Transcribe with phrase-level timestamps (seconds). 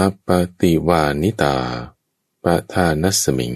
[0.00, 0.28] อัปป
[0.60, 1.56] ติวานิตา
[2.44, 3.54] ปะทานัสมิง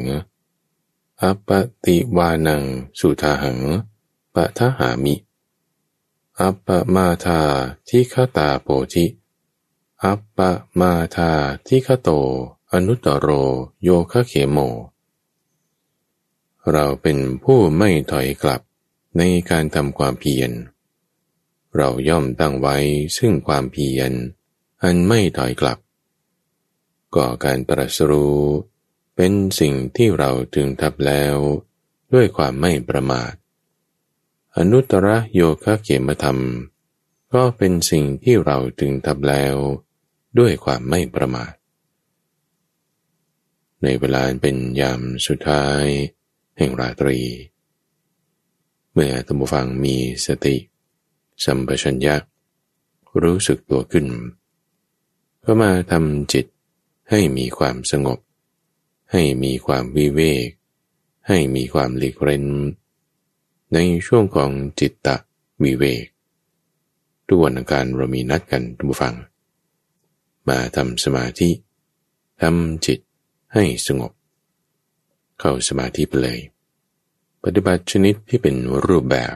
[1.23, 1.49] อัปป
[1.85, 2.63] ติวานัง
[2.99, 3.61] สุทาหัง
[4.35, 5.15] ปะทหามิ
[6.41, 7.41] อัปปมาธา
[7.89, 9.07] ทิคตาโปธิ
[10.05, 10.39] อัปป
[10.81, 11.31] มาธา
[11.67, 12.09] ทิคโต
[12.73, 13.29] อนุตตโร
[13.83, 14.59] โยคะเขโม
[16.71, 18.61] เราเป็นผู้ไม่ถอยกลับ
[19.17, 20.51] ในการทำความเพียร
[21.77, 22.77] เราย่อมตั้งไว้
[23.17, 24.13] ซึ่งความเพียร
[24.83, 25.79] อันไม่ถอยกลับ
[27.17, 28.39] ก่อการตรัสรู้
[29.17, 31.37] เป็นสิ่งที่เราถึงทับแล้ว
[32.15, 33.33] ด้วยความไม่ประมาท
[34.57, 36.39] อนุตตรโยคะเขมธรรม
[37.35, 39.57] ก็เป็นสิ่งที่เราถึงทับแล้ว
[40.39, 41.53] ด้วยความไม่ประมาท
[43.83, 45.85] ในเวลาเป็นยามสุดท้าย
[46.59, 47.19] แห่งราตรี
[48.93, 49.97] เมื่อธรรมฟังมี
[50.27, 50.57] สติ
[51.45, 52.17] สัมปชัญญะ
[53.23, 54.07] รู้สึกตัวขึ้น
[55.45, 56.47] ก็มาทำจิต
[57.11, 58.19] ให้มีความสงบ
[59.13, 60.49] ให้มีความวิเวก
[61.29, 62.47] ให้มีความหลีกเร้น
[63.73, 65.17] ในช่วงของจิตตะ
[65.63, 66.05] วิเวก
[67.27, 69.15] ทุกวันอังการเรามีนัดกันทุกฟัง
[70.49, 71.51] มาทำสมาธิ
[72.43, 72.99] ทำจิต
[73.55, 74.13] ให้สงบ
[75.41, 76.41] เข้าสมาธิไปเลย
[77.45, 79.35] ปฏิบัติชนิดที่เป็นรูปแบบ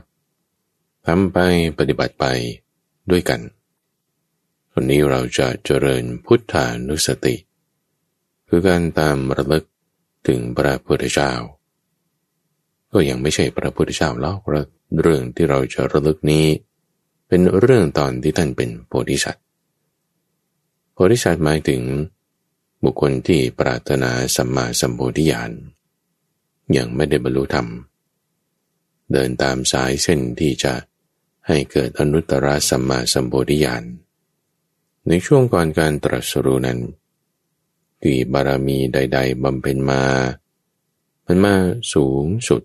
[1.07, 1.39] ทำไป
[1.79, 2.25] ปฏิบัติไป
[3.11, 3.41] ด้วยกัน
[4.73, 7.35] วันนี้เราจะเจริญพุทธานุสติ
[8.55, 9.65] คือการตามระลึก
[10.29, 11.33] ถึงพระพุทธเจ้า
[12.93, 14.37] ก็ยังไม่ใช่พระพุทธเจ้าแล้ว
[15.01, 16.47] เรื่องที่เราจะระลึกนี้
[17.29, 19.45] เป็นเรื่องตอนที่ท่านเป็นโพธิสัตว์
[20.93, 21.83] โพธิสัตว์หมายถึง
[22.85, 25.51] บุคคลที่ปรารถนาสัมมาสัมโพธิญาณ
[26.77, 27.69] ยังไม่ได้บรรลุธรรม
[29.13, 30.75] เดินตามสายเส้นที่จะ
[31.47, 33.83] ให้เกิดอนุตตรสัมมาสัมโพธิญาณ
[35.09, 36.81] ในช่วงก่อนการตรัสรู้นั้น
[38.03, 40.03] ที่บารมีใด ๆบำเพ็ญมา
[41.27, 41.55] มันมา
[41.95, 42.63] สูงสุด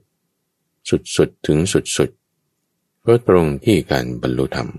[1.15, 1.59] สุดๆถึง
[1.97, 4.69] สุดๆก็ตรงที่การบรรลุธรรม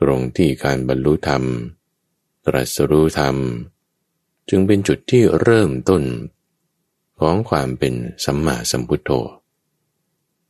[0.00, 1.42] ตรงที่การบรรลุธรรม
[2.46, 3.36] ตรัสรู้ธรรม
[4.48, 6.02] จึงเป็นจุดที่เริ่มต้น
[7.20, 9.10] ของความเป็นสัมมาสัมพุทโธ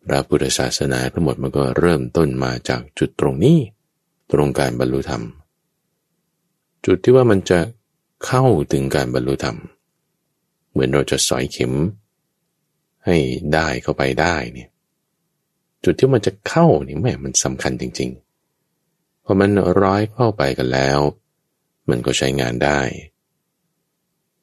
[0.06, 3.58] พระพุทธศาสนาทั้งหมดมันก็เริ่มต้นมาจากจุดตรงนี้
[4.32, 5.22] ตรงการบรรลุธรรม
[6.86, 7.58] จุดที่ว่ามันจะ
[8.26, 9.58] เข้าถึงการบรรลุธรรม
[10.70, 11.72] เหมือนเราจะสอยเข็ม
[13.06, 13.16] ให้
[13.54, 14.68] ได้เข้าไปได้เนี่ย
[15.84, 19.50] จุดที่มันจะเข้านี่แม่มันสำคัญจริงๆพอมัน
[19.82, 21.00] ร้อยเข้าไปกันแล้ว
[21.88, 22.80] มันก็ใช้งานได้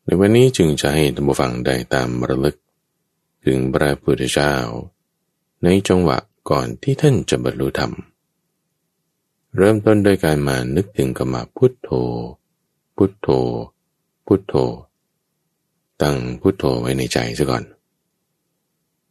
[0.03, 2.57] ในวันนี้จึงจะให้ท่านผู้ฟังได้ตามระลึก
[3.45, 4.53] ถึงพระพุทธเจ้า
[5.63, 6.17] ในจังหวะ
[6.49, 7.91] ก่อนที่ท่านจะบรรลุธรรม
[9.57, 11.89] เริ่มต้นโดยการมานึกถึงกรรมพุทโธ
[12.97, 13.27] พุทโธ
[14.27, 14.55] พุทโธ
[16.01, 17.63] ตั้งพุทโธไว้ในใจซะก่อน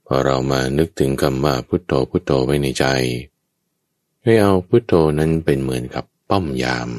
[0.06, 2.84] พอเรามานึกถึงคำว่าพุทโธพุทโธไว้ในใจ
[4.22, 6.90] ให้เอาพุทโธนั้นเป็นเหมือนกับป้อมยาม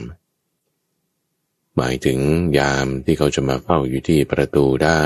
[1.75, 2.19] หมายถึง
[2.59, 5.01] ยามที่เขาจะมาเฝ้าอยู่ที่ประตูได้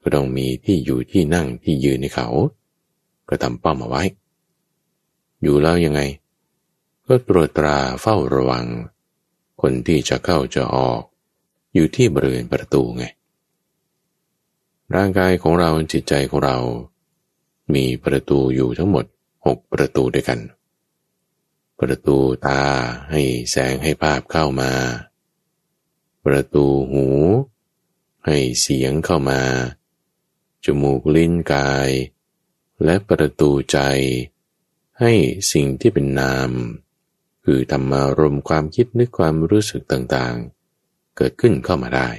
[0.00, 2.28] ก็ต้องมีที่อยู่ที่นั่งที่ยืนในเขา
[3.28, 4.02] ก็ทำป้อมเอาไว้
[5.42, 6.00] อยู่แล้วยังไง
[7.06, 8.66] ก็ตรวจตราเฝ้าระวัง
[9.60, 11.02] คนที่จะเข้าจะออก
[11.74, 13.04] อยู่ที่บริเวณประตูไง
[14.94, 16.58] ร่างกายของเราจิตใจของเรา
[17.74, 19.04] มีประตูอยู่ทั้งหมด
[19.46, 20.40] หกประตูด้วยกัน
[21.80, 22.16] ประตู
[22.46, 22.62] ตา
[23.10, 24.72] ให้แสงให้ภาพเข้ามา
[26.24, 27.06] ประตูหู
[28.26, 29.40] ให้เสียงเข้ามา
[30.64, 31.90] จมูกลิ้นกาย
[32.84, 33.78] และประตูใจ
[35.00, 35.12] ให้
[35.52, 36.50] สิ่งที่เป็นนาม
[37.44, 42.10] คือธรรมารมความคิดนึกความรู้สึกต่างๆ เกิดขึ้นเข้ามาได้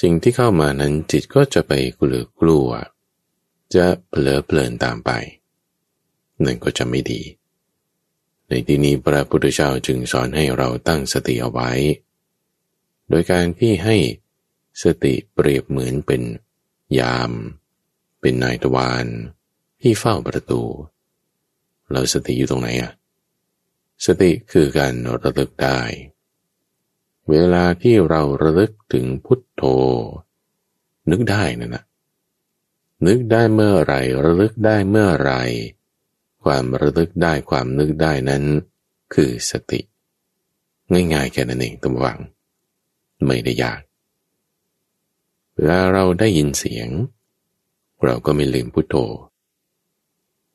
[0.00, 2.68] สิ่งที่เข้ามานั้นจิตก็จะไปกลือกลัว
[3.74, 5.10] จะเผลอเพลินตามไป
[6.44, 7.22] นั่นก็จะไม่ดี
[8.48, 11.70] ในที่นี้พระพุทธเจ้าจึงสอนให้เราตั้งสติเอาไว้
[13.08, 13.96] โดยการที่ให้
[14.82, 16.22] สติเปรียบเหมือนเป็น
[16.98, 17.30] ยาม
[18.20, 19.06] เป็นนายทวาร
[19.80, 20.62] ที่เฝ้าประตู
[21.90, 22.92] เราสติอยู่ตรงไหนอะ
[24.06, 25.80] สติคือการระลึกได้
[27.30, 29.62] เวลาที่เราระลึกถึงพุทโธ
[31.10, 31.84] นึกได้นะนะ
[33.06, 33.94] นึกได้เมื่อไร
[34.24, 35.32] ระลึกได้เมื่อไร
[36.44, 38.44] ความระลึกได้ความนึกได้นั้น
[39.14, 39.80] คือสติ
[40.92, 42.18] ง่ายๆแค่นั้นเองตัวหวัง
[43.26, 43.80] ไม่ได้ยาก
[45.54, 46.88] เวลาเราได้ยินเสียง
[48.04, 48.96] เราก็ไม่ลืมพุทโธ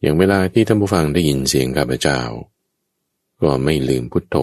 [0.01, 2.21] อย่างเวลาที่ท่านผู้ฟังได้ยินเสียงข้าพเจ้า
[3.42, 4.38] ก็ไม่ลืมพุทโธ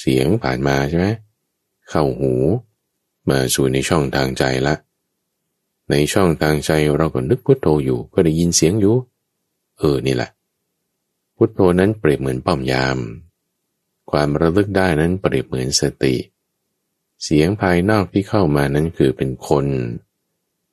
[0.00, 1.06] เสียงผ่านมาใช่ไหม
[1.90, 2.34] เข้าหู
[3.28, 4.74] มาสู่ในช่องทางใจละ
[5.90, 8.94] ในช่องทางใจเราก็นึกพุทโธอยู่ ก็ได้ยินเสียงอยู่
[9.78, 10.30] เออนี่แหละ
[11.36, 12.98] พุทโธนั้นเปรียบเหมือนป้อมยาม
[14.10, 16.14] ความระลึกได้นั้นเปรียบเหมือนสติ
[17.24, 19.66] เสียงภายนอกที่เข้ามานั้นคือเป็นคน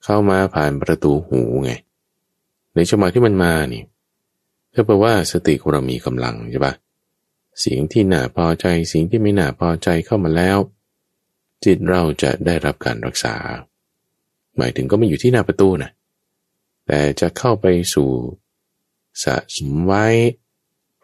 [0.03, 1.71] เข้ามาผ่านประตูหูไง
[2.73, 3.83] ในจังหวะที่มันมานี่
[4.73, 6.73] ก็แปลว่าสติของเรามีกำลังใช่ปะ
[7.59, 10.57] เสียงที่น่าพอใจสิ่งที่ไม่น่าพอใจเข้ามาแล้ว
[11.63, 13.35] จิตเราจะได้รับการรักษา
[14.57, 15.91] หมายถึงก็ไม่อยู่ที่หน้าประตูนะ
[16.87, 18.09] แต่จะเข้าไปสู่
[19.23, 20.05] สะสมไว้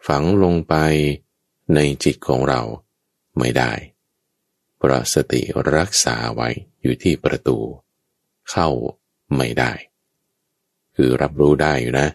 [0.06, 0.74] ฝังลงไป
[1.74, 2.60] ในจิตของเรา
[3.38, 3.72] ไม่ได้
[4.76, 5.40] เพราะสติ
[5.76, 6.48] รักษาไว้
[6.82, 7.58] อยู่ที่ประตู
[8.50, 8.68] เข้า
[9.36, 9.72] ไม่ได้
[10.96, 12.08] คือรับรู้ได้อยู่นะ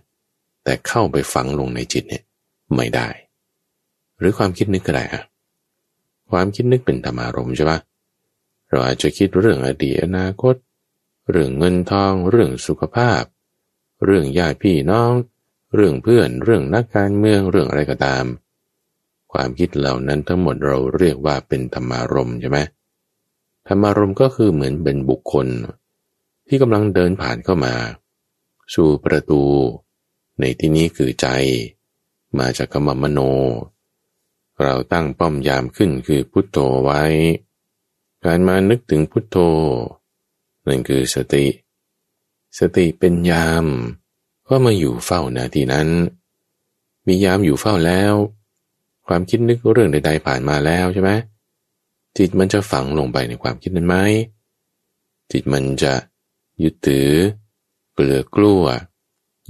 [0.65, 2.23] แต่เข้าไปฝังลงในจิตเนี่ย
[2.75, 3.07] ไม่ได้
[4.17, 5.21] หรือความคิดนึกก็ได้อะ
[6.31, 7.79] ความคิดนึกเป็นธรรมารมใช่ปะ
[8.69, 10.55] เราอาจจะคิดเรื่องอดีตอนาคต
[11.29, 13.21] เรื่องเงินทอง เรื่องสุขภาพ
[14.05, 15.13] เรื่องญาติพี่น้อง
[15.75, 18.25] เรื่องเพื่อน เรื่องนักการเมืองเรื่องอะไรก็ตาม
[19.33, 22.59] ความคิดเหล่านั้นทั้งหมดเราเรียกว่าเป็นธรรมารมใช่ไหม
[23.67, 25.47] ธรรมารมก็คือเหมือนเป็นบุคคล
[26.47, 27.73] ที่กำลังเดินผ่านเข้ามา
[28.75, 29.41] สู่ประตู
[30.39, 31.27] ในที่นี้คือใจ
[32.39, 33.19] มาจากคำมโน
[34.63, 37.03] เราตั้งป้อมยามขึ้นคือพุทโธไว้
[38.23, 39.37] การมานึกถึงพุทโธ
[40.67, 41.45] นั่นคือสติ
[42.59, 43.65] สติเป็นยาม
[44.47, 45.89] ก็มาอยู่เฝ้านาทีนั้น
[47.07, 48.13] มียามอยู่เฝ้าแล้ว
[49.07, 51.11] ความคิดนึกเรื่องใด ๆ ผ่านมาแล้วใช่ไหม
[52.17, 53.97] จิตมันจะฝังลงไปในความคิดนั้นไหม
[55.31, 55.93] จิตมันจะ
[56.63, 57.09] ยึดถือ
[57.93, 58.63] เกลือกลัว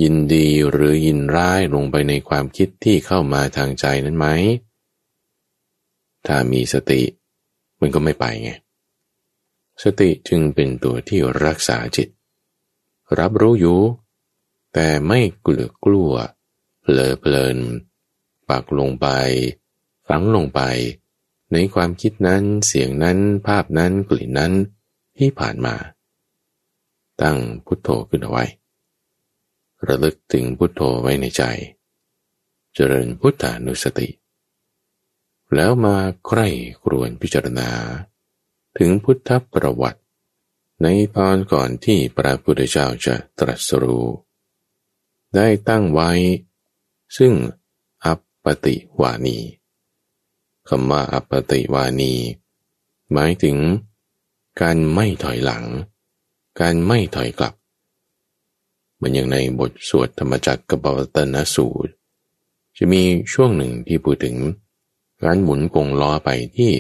[0.04, 4.28] ยินดีหรือยินร้ายลงไปในความคิดที่เข้ามาทางใจนั้นไหม
[6.28, 7.02] ถ้ามีสติ
[7.80, 8.52] มันก็ไม่ไปไง
[9.84, 12.08] สติจึงเป็นตัวที่รักษาจิต
[13.20, 13.80] รับรู้อยู่
[14.74, 16.14] แต่ไม่กลือกลัว
[16.92, 17.58] เลอเพลิน
[18.50, 19.08] ปักลงไป
[20.08, 20.62] ฝังลงไป
[21.52, 23.18] ในความคิดนั้นเสียงนั้น
[23.48, 24.54] ภาพนั้นกลิ่นนั้น
[25.18, 25.76] ที่ผ่านมา
[27.22, 28.46] ตั้งพุทโธขึ้นเอาไว้
[29.88, 31.44] ระลึกถึงพุทโธไว้ในใจ
[32.74, 34.10] เจริญพุทธานุสติ
[35.56, 36.48] แล้วมาใคร่
[36.84, 37.70] ครวนพิจารณา
[38.78, 40.02] ถึงพุทธประวัติ
[40.82, 40.88] ใน
[41.18, 44.08] ตอนก่อนที่พระพุทธเจ้าจะตรัสรู้
[45.36, 46.12] ได้ตั้งไว้
[47.18, 47.34] ซึ่ง
[48.06, 49.38] อัปปติวานี
[50.70, 52.14] คำว่าอัปปติวานี
[53.12, 53.58] หมายถึง
[54.62, 55.66] การไม่ถอยหลัง
[56.60, 57.54] การไม่ถอยกลับ
[58.96, 61.92] เหมือนอย่างในบทสวดธรรมจักรกับปวัตนสูตร
[62.78, 63.02] จะมี
[63.34, 64.38] ช่วงหนึ่งที่พูดถึง
[65.24, 66.72] การหมุนกงล้อไปที่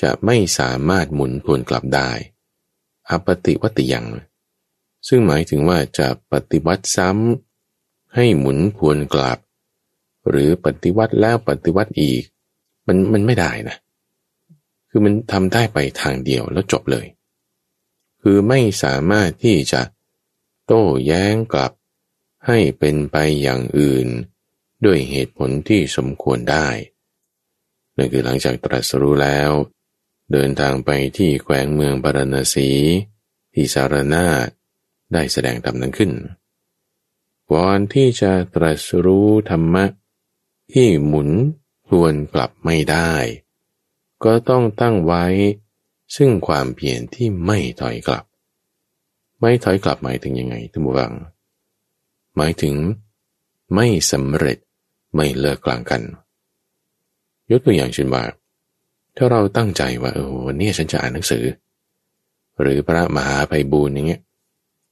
[0.00, 2.10] จะไม่สามารถหมุนทวนกลับได้
[3.08, 4.06] อปฏิวัติยัง
[5.08, 9.38] ซึ่งหมายถึงว่าจะปฏิวัติซ้ำให้หมุนทวนกลับ
[10.28, 12.22] หรือปฏิวัติแล้วปฏิวัติอีก
[12.86, 13.76] มันมันไม่ได้นะ
[14.88, 17.06] คือมันทำได้ไปทางเดียวแล้วจบเลย
[18.22, 19.80] คือไม่สามารถที่จะ
[20.72, 21.72] โต้แย้งกลับ
[22.46, 24.08] ให้เป็นไปอย่างอื่น
[24.84, 26.68] ด้วยเหตุผลที่สมควรได้
[27.96, 29.50] นั่นคือหลังจากตรัสรู้แล้ว
[30.32, 32.70] เดินทางไปที่แขวงเมืองปารณสี
[33.52, 34.26] ที่สารนา
[35.12, 36.12] ได้แสดงธรรมนั้นขึ้น
[37.52, 39.84] ก่อนที่จะตรัสรู้ธรรมะ
[40.72, 41.30] ที่หมุน
[41.88, 43.12] ทวนกลับไม่ได้
[44.24, 45.24] ก็ต้องตั้งไว้
[46.16, 48.24] ซึ่งความเพียรที่ไม่ถอยกลับ
[49.40, 51.12] ไม่ถอยกลับหมายถึงยังไงท่านผู้ฟัง
[52.36, 52.74] หมายถึง
[53.74, 54.58] ไม่สำเร็จ
[55.16, 56.02] ไม่เลิกกลางกัน
[57.50, 58.24] ยกตัวอย่างเช่นว่า
[59.16, 61.44] ถ้าเราตั้งใจว่าเออวันนี้ฉันจะอ่านหนังสือ
[62.60, 64.22] หรือพระมหาภัยบูรณ์อย่างเงี้ย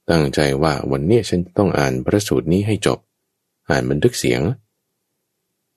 [0.09, 2.99] ตั้งใจว่าวันนี้ฉันต้องอ่านพระสูตรนี้ให้จบ
[3.69, 4.41] อ่านบันทึกเสียง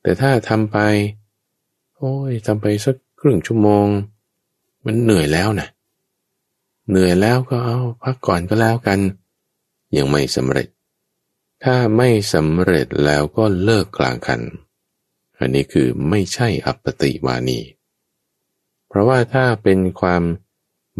[0.02, 0.76] แต่ถ้าทำไป
[1.96, 3.86] โอ้ยทำไปสักครึ่งชั่วโมง
[4.86, 5.68] มันเหนื่อยแล้วนะ
[6.88, 9.00] เหนื่อยแล้วก็เอาพักก่อนก็แล้วกัน
[9.96, 10.68] ยังไม่สำเร็จ
[11.64, 14.40] ถ้าไม่สำเร็จแล้วก็เลิกกลางคัน
[15.38, 17.60] อันนี้คือไม่ใช่อัปปติวานี
[18.88, 20.22] เพราะว่าถ้าเป็นความ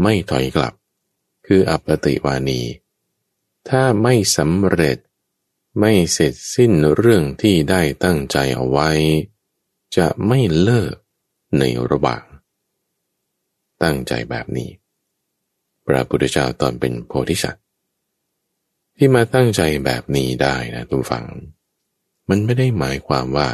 [0.03, 0.75] ไม่ถอยกลับ
[1.47, 2.61] คืออัปปติวานี
[3.69, 4.99] ถ้าไม่สำเร็จ
[5.81, 8.91] ไม่เสร็จสิ้นเรื่องที่ได้ตั้งใจเอาไว้
[9.97, 10.95] จะไม่เลิก
[11.59, 12.25] ในระหว่าง
[13.83, 14.71] ตั้งใจแบบนี้
[15.87, 17.62] พระพุทธเจ้าตอนเป็นโพธิสัตว์
[18.97, 21.27] ที่มาตั้งใจแบบนี้ได้นะทุกฝัง
[22.29, 23.49] มันไม่ได้หมายความว่า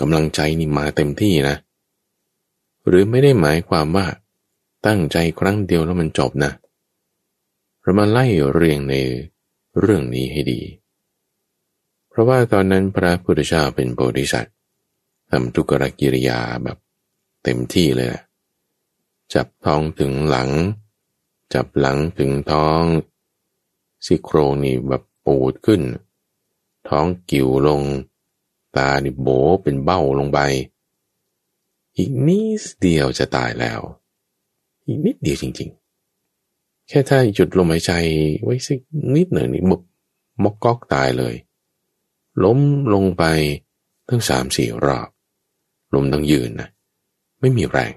[0.00, 1.56] กำลังใจนี่มาเต็มที่นะ
[2.86, 4.06] หรือไม่ได้หมายความว่า
[4.86, 6.52] ตั้งใจครั้งเดียวแล้วมันจบนะ
[7.80, 8.94] เรามาไล่เรียงใน
[9.80, 10.60] เรื่องนี้ให้ดี
[12.08, 14.54] เพราะว่าตอนนั้นพระพุทธเจ้าเป็นโพธิสัตว์
[15.30, 16.78] ทำทุกรกิริยาแบบ
[17.44, 18.22] เต็มที่เลยะ
[19.34, 20.50] จับท้องถึงหลัง
[21.54, 22.82] จับหลังถึงท้อง
[24.04, 25.82] ซี่โครงนี่แบบปูดขึ้น
[26.88, 27.82] ท้องกิ่วลง
[28.76, 29.28] ตานี่โบ
[29.62, 30.38] เป็นเบ้าลงไป
[31.96, 33.80] อีกนิดเดียวจะตายแล้ว
[34.86, 35.70] อีกนิดเดียวจริง
[36.28, 37.92] ๆ แค่ถ้าหยุดลมหายใจ
[38.42, 38.78] ไว้สัก
[39.16, 39.80] นิดหนึ่งนี่มุบ
[40.42, 41.34] มกก๊อกตายเลย
[42.44, 42.58] ล้ม
[42.94, 43.24] ลงไป
[44.08, 45.08] ตั้งสามสี่รอบ
[45.94, 46.68] ลมต้องยืนนะ
[47.40, 47.92] ไม่มีแรง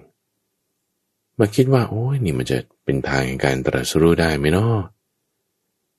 [1.39, 4.75] มาคิดว่า โอ้ยนี่มันจะ เป็นทางในการตรัสรู้ได้ไหมเนาะ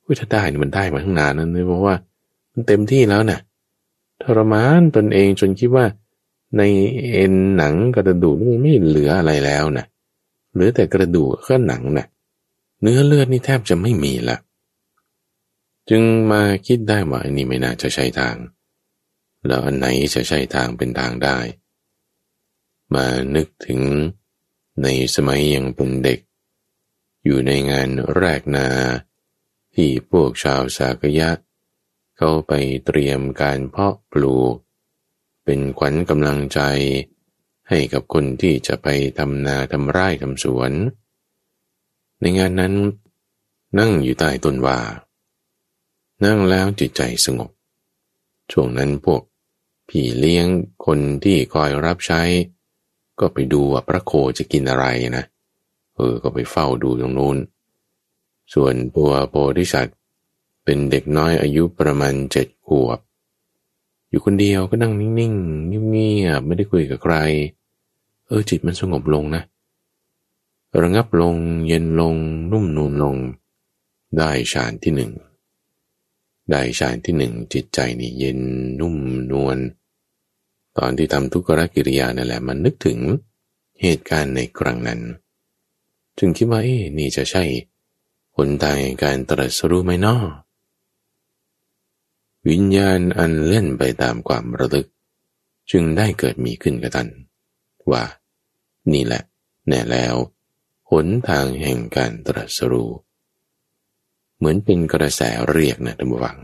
[0.07, 1.95] วิถ้าได้นี่มันได้มาทั้งนานนั้นเลยเพราะว่า
[2.53, 3.41] มันเต็มที่แล้วนะ่ะ
[4.23, 5.87] ทรมานตนเองจนคิดว่า
[6.57, 6.63] ใน
[7.13, 9.87] เอ็นหนังกระดูกมันไม่เหลืออะไรแล้วนะ่ะ
[10.53, 12.07] เหลือแต่กระดูกก็หนังนะ่ะ
[12.81, 14.37] เนื้อเลือดนี่แทบจะไม่มีละ
[15.91, 16.03] จึง
[16.33, 18.37] มาคิดได้ว่าอันนี้ไม่น่าจะใช่ทาง
[19.47, 21.39] แล้วอันไหนจะใช่ทางเป็นทางได้
[22.95, 23.81] มานึกถึง
[24.83, 26.19] ในสมัยยังเป็นเด็ก
[27.29, 28.69] อยู่ในงานแรกนา
[29.75, 31.31] ที่พวกชาวสากยะ
[32.17, 32.53] เข้าไป
[32.87, 34.55] เตรียมการเพาะปลูก
[35.45, 36.61] เป็นขวัญกำลังใจ
[37.69, 40.73] ให้กับคนที่จะไปทำนาทำไร่ทำสวน
[42.21, 42.75] ในงานนั้น
[43.79, 44.79] นั่งอยู่ใต้ต้นว่า
[46.25, 47.51] นั่งแล้วจิตใจสงบ
[48.53, 49.23] ช่วงนั้นพวก
[49.89, 50.47] พี่เลี้ยง
[50.87, 52.23] คนที่คอยรับใช้
[53.21, 57.37] ก็ไปดูว่าพระโคจะกินอะไรนะเเออก็ไปเฝ้าดูตรงนู้น
[58.55, 59.97] ส่วนปัวโพธิสัตว์
[60.65, 62.99] เป็นเด็กน้อยอายุประมาณเจ็ดขวบ
[64.09, 67.17] อยู่คนเดียวก็นั่งนิ่งๆเงียบๆไม่ได้คุยกับใคร
[68.27, 69.43] เออจิตมันสงบลงนะ
[70.83, 71.37] ระงับลง
[71.69, 72.15] เย็นลง
[72.53, 73.17] นุ่มนูนลง
[74.17, 75.13] ได้ฌานที่หนึ่ง
[76.51, 78.39] ได้ฌานที่หนึ่งจิตใจนี่เย็น
[78.81, 78.97] นุ่ม
[79.33, 79.59] นวล
[80.79, 82.99] ตอนที่ทำทุกขกิริยานั่นแหละมันนึกถึง
[83.83, 85.01] เหตุการณ์ในครั้งนั้น
[86.19, 87.45] จึงคิดว่าเอ๊นี่จะใช่
[88.37, 90.23] หนทางการตรัสรู้ไหมนาะ
[92.49, 94.87] วิญญาณอันเล่นไปตามความระลึก
[95.71, 97.09] จึงได้เกิดมีขึ้นกับท่าน
[97.91, 98.05] ว่า
[98.93, 99.23] นี่แหละ
[99.69, 100.15] แน่แล้ว
[100.91, 102.91] หนทางแห่งการตรัสรู้
[104.37, 106.39] เหมือนเป็นกระแสเรียกนะท่านผู้ฟัง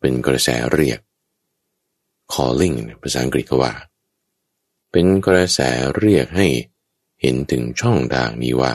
[0.00, 1.00] เป็นกระแสเรียก
[2.32, 3.72] calling ภาษาอังกฤษก็ว่า
[4.92, 5.60] เป็นกระแส
[5.96, 6.46] เรียกให้
[7.20, 8.72] เห็นถึงช่องทางนี้ว่า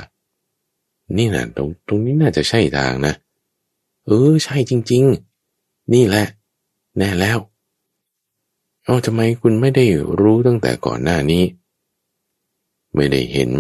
[1.17, 3.13] นี่นะตรงตรงนี้น่าจะใช่ทางนะ
[4.05, 5.03] เออ ใช่จริง
[5.49, 6.25] ๆ นี่แหละ
[6.97, 7.39] แน่แล้ว
[8.83, 9.85] เอาทำไมคุณไม่ได้
[10.19, 11.43] รู้ตั้งแต่ก่อนหน้านี้
[12.95, 13.51] ไม่ได้เห็น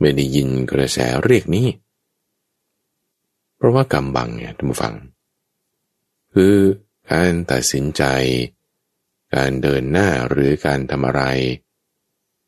[0.00, 1.68] ไม่ได้ยินกระแสเรียกนี้
[3.56, 4.94] เพราะว่ากำบังเนี่ยท่านผู้ฟัง
[6.34, 6.56] คือ
[7.10, 8.02] การตัดสินใจ
[9.34, 11.22] การเดินหน้าหรือการทำอะไร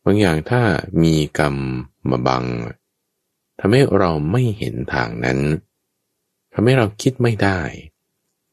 [0.04, 0.62] บางอย่างถ้า
[1.02, 1.56] มีกรรม
[2.10, 2.44] มาบัง
[3.60, 5.38] ทำให้เราไม่เห็นทางนั้น
[6.52, 7.60] ทำให้เราคิดไม่ได้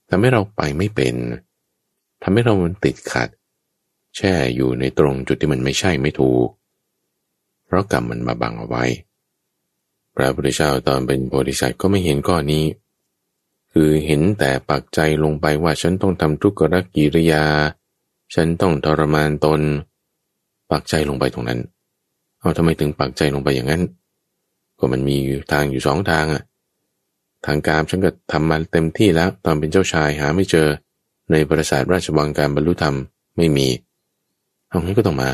[0.10, 1.16] ทำให้เราไปไม่เป็น
[2.24, 3.30] ทำให้เรามันติดขัด
[4.16, 6.48] แช่อยู่ในตรงจุดที่มันไม่ใช่ไม่ถูก
[7.66, 8.86] เพราะกรรมมันมาบังเอาไว้
[10.16, 12.66] พระพุทธเจ้าตอนเป็นโพธิสัตว์ก็ไม่เห็นก้อนนี้
[13.72, 16.62] คือเห็นแต่ปักใจลงไปว่าฉันต้องทำทุกข
[16.96, 17.46] กิริยา
[18.34, 19.62] ฉันต้องทรมานตน
[20.72, 21.60] ปักใจลงไปตรงนั้น
[22.40, 23.82] เอาทำไมถึงปักใจลงไปอย่างนั้น
[24.80, 25.18] ก็มันมี
[25.52, 26.44] ทางอยู่สองทางอะ
[27.46, 30.68] ทางการฉันก็ทำมาเต็มที่แล้วตอนเป็นเจ้าชายหาไม่เจอ
[31.32, 32.96] ในปราสาทราชวังการบรรลุธรรม
[33.38, 33.68] ไม่มี
[34.70, 35.30] เอางั้นก็ต้องมา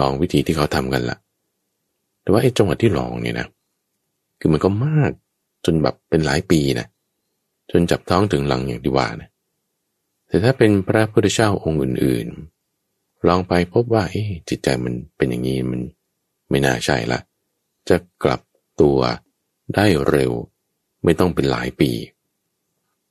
[0.00, 1.18] ลองวิธีที่เขาทำกันละ่ะ
[2.22, 3.46] แต่ว่าไอ้จังหวะที่ลองเนี่ยนะ
[4.40, 5.10] คือมันก็มาก
[5.64, 6.86] จนแบบเป็นหลายปีนะ
[7.70, 9.28] จนจับท้องถึงหลังอย่างที่ว่านะ
[10.28, 12.51] แต่ถ้าเป็นพระพุทธเจ้าองค์อื่นๆ
[13.28, 14.04] ลองไปพบว่า
[14.48, 15.80] จิตใจมันเป็นอย่างนี้มัน
[16.50, 17.20] ไม่น่าใช่ละ
[17.88, 18.40] จะกลับ
[18.80, 18.98] ตัว
[19.74, 20.32] ได้เร็ว
[21.04, 21.90] ไม่ต้องเป็นหลายปี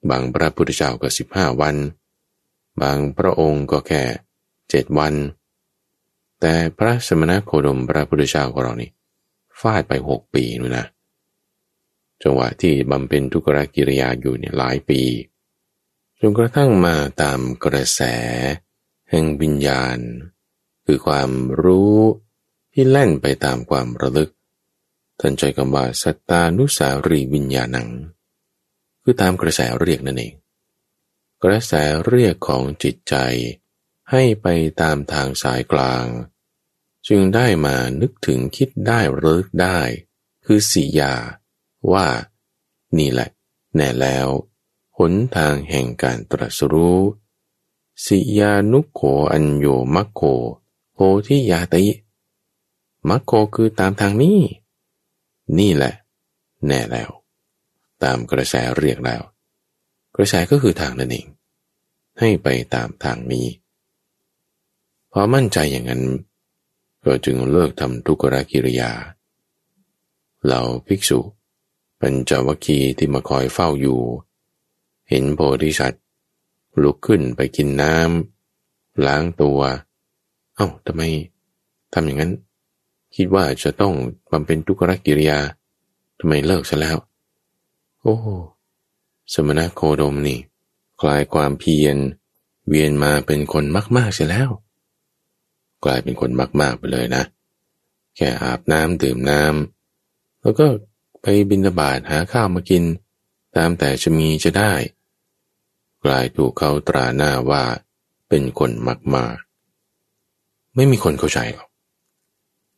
[0.10, 1.76] บางพระพุทธเจ้าก็สิบห้าวัน
[2.82, 4.04] บางพระองค์ก็แค่
[4.70, 5.14] เจ็ดวัน
[6.40, 8.92] แต่พระสมณโคดมพระพุทธเจ้าของเรานี่
[9.60, 10.86] ฟาดไปหกปีนู่นนะ
[12.24, 15.02] จังหวะที่บำเพ็ญทุกรกิริยาอยู่เนี่ยหลายปี
[16.20, 18.02] จนกระทั่งมาตามกระแส
[19.12, 19.98] แห่งวิญญาณ
[20.86, 21.32] คือความ
[21.64, 21.98] รู้
[22.74, 24.32] ที่แล่นไปตามความระลึก
[25.20, 27.90] ท่านใจคำว่าสัตตานุสารีวิญญาณัง
[29.02, 30.34] คือตามกระแสเรียกนั่นเอง
[31.44, 31.74] กระแส
[32.08, 33.16] เรียกของจิตใจ
[34.12, 34.48] ให้ไป
[34.82, 36.06] ตามทางสายกลาง
[37.08, 39.80] จึงได้มานึกถึงคิดได้เลิกได้
[40.46, 41.14] คือสิยา
[41.92, 42.08] ว่า
[42.98, 43.30] นี่แหละ
[43.76, 44.28] แน่แล้ว
[44.98, 47.00] หนทางแห่งการตรัสรู้
[48.06, 50.22] สิยานุโขอัญโยมัคโค
[50.94, 51.86] โพธิยาติ
[53.10, 54.40] มัคโคคือตามทางนี้
[55.58, 55.94] นี่แหละ
[56.68, 57.10] แน่แล้ว
[58.04, 59.22] ตามกระแสเรียกแล้ว
[60.16, 61.28] กระแสก็คือทางนั่นเอง
[62.20, 63.48] ให้ไปตามทางนี้
[65.12, 66.04] พอมั่นใจอย่างนั้น
[67.06, 68.92] ก็จึงเลิกทำทุกรกิริยา
[70.44, 71.20] เหล่าภิกษุ
[72.00, 74.02] ปัญจวัคคีย์ที่มาคอยเฝ้าอยู่
[75.10, 76.01] เห็นโพธิสัตว
[76.84, 79.60] ลุกขึ้นไปกินน้ำล้างตัว
[80.56, 81.02] เอา้าทำไม
[81.94, 82.34] ทำอย่างนั้น
[83.16, 83.94] คิดว่าจะต้อง
[84.32, 85.40] บำเพ็ญทุกรกิริยา
[86.20, 86.98] ทำไมเลิกซะแล้ว
[88.02, 88.16] โอ้
[89.34, 90.40] สมณะโคดมนี่
[91.02, 91.98] คลายความเพียร
[92.68, 93.64] เวียนมาเป็นคน
[93.98, 94.50] มากๆเสียแล้ว
[95.84, 96.30] กลายเป็นคน
[96.62, 97.24] มากๆไปเลยนะ
[98.16, 100.68] แค่อาบน้ำดื่มน้ำแล้วก็
[101.22, 102.84] ไปบินบาตหาข้าวมากิน
[103.56, 104.74] ตามแต่จะมีจะได้
[106.04, 107.64] กลายถูกเขาตราหน้าว่า
[108.30, 108.72] เป็นคน
[109.16, 111.70] มากๆไม่มีคนเข้าใจหรอก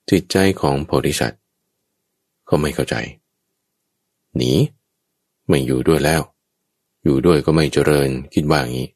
[0.09, 1.41] จิตใจของโพธิสัตว์
[2.45, 2.95] เขาไม่เข้าใจ
[4.37, 4.53] หนี
[5.47, 6.21] ไม่อยู่ด้วยแล้ว
[7.03, 8.87] อยู่ด้วยก็ไม่เจริญคิดว่างี้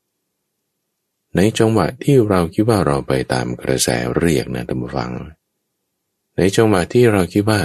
[1.35, 5.11] ในจังหวะที่เราคิดว่าเราไปตามกระแสเรียกนะท่านผู้ฟัง
[6.37, 7.59] ในจังหวะที่เราคิดว่า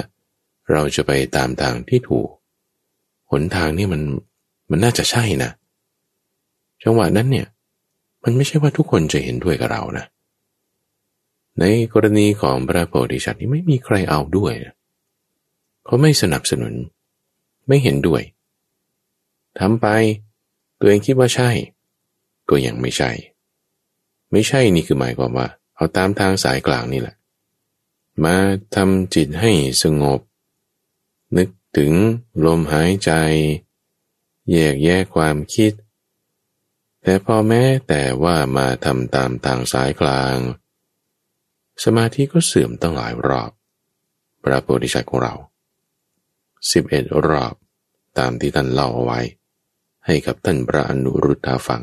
[0.70, 2.28] เราจะไปตามทางที่ถูก
[3.30, 4.02] หนทางนี่มัน
[4.70, 5.50] มันน่าจะใช่นะ
[6.82, 7.46] จังหวะนั้นเนี่ย
[8.24, 10.06] มันไม่ใช่ว่าทุกคนจะเห็นด้วยกับเรานะ
[11.60, 14.52] ในกรณีของพระโพธิสัตว์นี่ไม่มีใครเอาด้วย
[15.84, 16.74] เขาไม่สนับสนุน
[17.68, 18.22] ไม่เห็นด้วย
[19.58, 19.86] ทำไป
[20.78, 21.50] ตัวเองคิดว่าใช่
[22.50, 23.10] ก็ยังไม่ใช่
[24.32, 27.16] ไม่ใช่นี่คือหมายความว่า เอาตามทางสายกลางนี่แหละ
[28.24, 28.36] มา
[28.74, 30.20] ทำจิตให้สงบ
[31.36, 31.92] นึกถึง
[32.44, 33.10] ลมหายใจ
[34.50, 35.72] แยกแยกความคิด
[37.02, 40.36] แต่พอแม้แต่ว่ามาทำตามทางสายกลาง
[41.84, 43.50] สมาธิก็เสื่อมตั้งหลายรอบ
[44.42, 45.34] พระโพธิสัตว์ของเรา
[46.72, 47.54] สิบเอ็ดรอบ
[48.18, 49.20] ตามที่ท่านเล่าเอาไว้
[50.06, 51.82] ให้กับท่านพระอนุรุทธาฟัง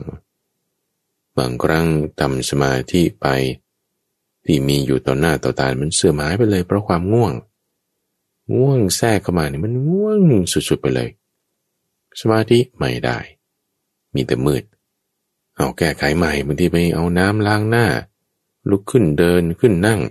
[1.38, 1.88] บางครั้ง
[2.20, 3.28] ทำสมาธิไป
[4.46, 7.34] ที่มีอยู่ต่อหน้าต่อตามันเสื่อมหายไปเลยเพราะความง่วง
[8.56, 10.20] ง่วงแทรกเข้ามาเนี่ยมันง่วง
[10.52, 11.10] สุดๆไปเลย
[12.20, 13.18] สมาธิไม่ได้
[14.16, 14.64] มีแต่มืด
[15.60, 17.86] เอาแก้ไขใหม่บางทีไปเอาน้ำล้างหน้า
[18.70, 20.02] ลุกขึ้นเดินขึ้นนั่ง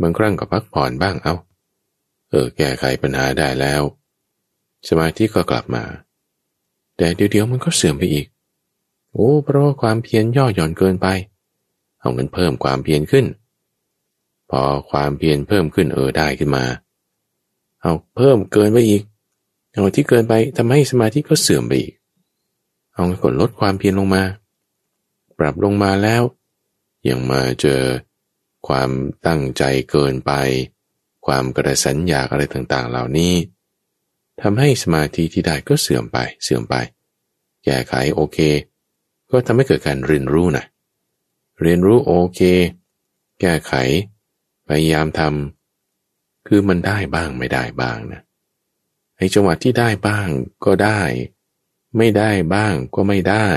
[0.00, 1.34] บางครั้งก็พักผ่อนบ้างเอา
[2.30, 3.82] เออแก้ไขปัญหาได้แล้ว
[4.88, 5.84] สมาธิก็กลับมา
[6.96, 8.26] แต่เดี๋ยวๆมันก็เสื่อมไปอีก
[9.12, 11.06] โอ้เพราะว่าความเพียรย่อหย่อนเกินไป
[12.00, 13.26] เอาเงินเพิ่มความเพียรขึ้น
[14.50, 16.64] พอความเพียรเพิ่มขึ้นเออได้ขึ้นมา
[17.80, 19.02] เอาเพิ่มเกินไปอีก
[19.72, 21.92] เอาที่เกินไปทำให้สมาธิก็เสื่อมไปอีก
[22.94, 24.22] เอากดลดความเพียรลงมา
[25.44, 26.22] ปรับลงมาแล้ว
[27.08, 27.82] ยังมาเจอ
[28.68, 28.90] ความ
[29.26, 30.32] ตั้งใจเกินไป
[31.26, 33.34] ความกระสันอยากอะไรต่างๆ เหล่านี้
[34.40, 36.74] ทำให้สมาธิที่ได้ก็เสื่อมไปเสื่อมไป
[37.64, 38.38] แก้ไขโอเค
[39.30, 40.64] ก็ทำให้เกิดการเรียนรู้นะ
[41.62, 42.40] เรียนรู้โอเค
[43.40, 43.72] แก้ไข
[44.68, 48.20] พยายามทำคือมันได้บ้างไม่ได้บ้างนะ
[49.16, 50.28] ไอ้จังหวะที่ได้บ้าง
[50.64, 51.00] ก็ได้
[51.96, 53.48] ไม่ได้บ้างก็ไม่ได้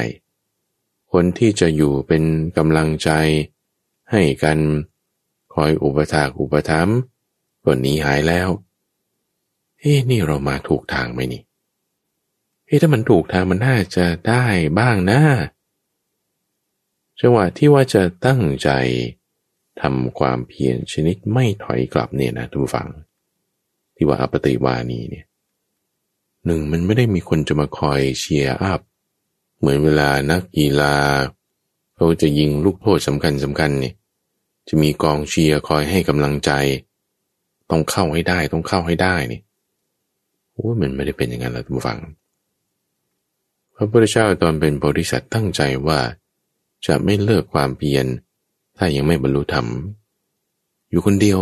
[1.20, 2.24] คนที่จะอยู่เป็น
[2.58, 3.10] กำลังใจ
[4.12, 4.58] ให้กัน
[5.54, 6.98] คอยอุปถากอุปถัมภ์
[7.64, 8.50] ก็หนีหายแล้ว
[9.80, 11.42] เฮ้นี่เรามาถูกทางไหมนี่
[12.66, 14.46] เฮ้ถ้ามันถูกทางมันน่าจะได้
[14.80, 15.22] บ้างนะ
[17.20, 18.70] จังหวะที่ว่าจะตั้งใจ
[19.82, 22.90] ทำความเพียรชนิดไม่ถอยกลับเนี่ยนะท่านผู้ฟัง
[23.96, 25.26] ที่ว่าอปฺปฏิวาณีเนี่ย
[26.46, 28.82] หนึ่งมันไม่ได้มีคนจะมาคอย cheer up
[29.66, 30.96] เหมือนเวลานักกีฬา
[31.96, 33.94] เขาจะยิงลูกโทษสำคัญสำคัญเนี่ย
[34.68, 36.52] จะมีกองเชียร์คอยให้กำลังใจ
[37.70, 39.42] ต้องเข้าให้ได้ต้องเข้าให้ได้นี่
[40.52, 42.00] โอ้มันไม่ได้เป็นอย่างนั้นหรอกท่านผู้ฟัง
[43.76, 46.00] พระพุทธเจ้าตอนเป็นโพธิสัตว์ตั้งใจว่า
[46.86, 48.06] จะไม่เลิกความเพียร
[48.78, 49.68] ถ้ายังไม่บรรลุธรรม
[50.90, 51.42] อยู่คนเดียว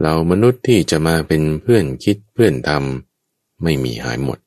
[0.00, 4.38] เรามนุษย์ที่จะมาเป็นเพื่อนคิดเพื่อนทำไม่มีหายหมด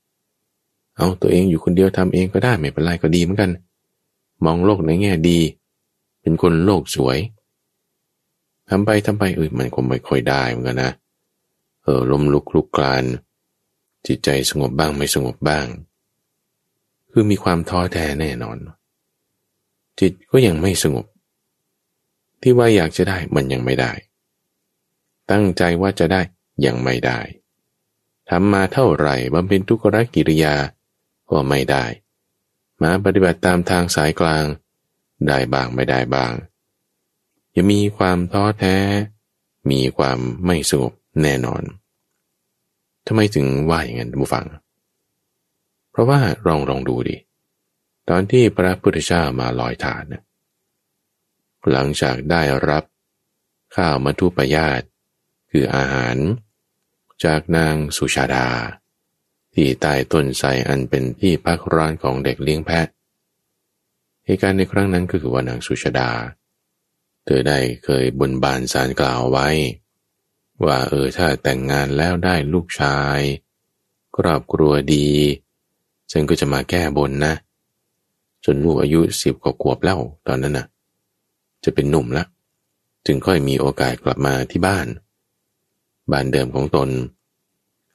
[0.98, 3.52] เอาตัวเองอยู่คนเดียวทำเองก็ได้ไม่เป็นไรก็ดีเหมือนกัน
[4.46, 5.40] มองโลกในแง่ดี
[6.22, 7.18] เป็นคนโลกสวย
[8.70, 10.92] ทำไปทำไปเออมันคงไม่ค่อยได้เหมือนกันนะ
[11.84, 13.04] เออล้มลุกลุกกลาน
[14.08, 15.68] จิตใจสงบบ้างไม่สงบบ้าง
[17.12, 18.58] คือมีความท้อแท้แน่นอน
[20.00, 21.06] จิตก็ยังไม่สงบ
[22.42, 23.92] ที่ว่าอยากจะได้มันยังไม่ได้
[25.32, 26.22] ตั้งใจว่าจะได้
[26.66, 27.20] ยังไม่ได้
[28.30, 30.56] ทำมาเท่าไหร่บำเพ็ญทุกรกิริยา
[31.32, 31.86] ก็ไม่ได้
[32.82, 34.46] มาปฏิบัติตามทางสายกลาง
[35.28, 36.34] ได้บ้างไม่ได้บ้าง
[37.56, 38.78] จะมีความท้อแท้
[39.72, 41.64] มีความไม่สงบแน่นอน
[43.08, 44.46] ทำไมถึงว่าอย่างนั้นบุฟัง
[45.92, 47.18] เพราะว่าลองลองดูดิ
[48.10, 50.24] ตอนที่พระพุทธเจ้ามาลอยฐานนะ
[51.72, 52.84] หลังจากได้รับ
[53.76, 54.82] ข้าวมัทุปยาต
[55.52, 56.16] คืออาหาร
[57.26, 58.48] จากนางสุชาดา
[59.56, 62.88] ที่ใต้ต้นไทรอันเป็นที่พักร้อนของเด็กเลี้ยงแพะ
[64.26, 66.10] เหตุการณ์ในครั้งนั้นก็คือว่านางสุชาดา
[67.26, 69.50] เธอได้เคยบนบานสารกล่าวไว้
[70.66, 73.20] ว่าเออถ้าแต่งงานแล้วได้ลูกชาย
[74.18, 75.08] ครอบครัวดี
[76.12, 77.34] ฉันก็จะมาแก้บนนะ
[78.46, 80.68] จนลูกอายุสิบกว่าขวบแล้วตอนนั้นนะ่ะ
[81.64, 82.28] จะเป็นหนุ่มล้ว
[83.06, 84.88] จึงค่อยมีโอกาสกลับมาที่บ้าน
[86.12, 86.90] บ้านเดิมของตน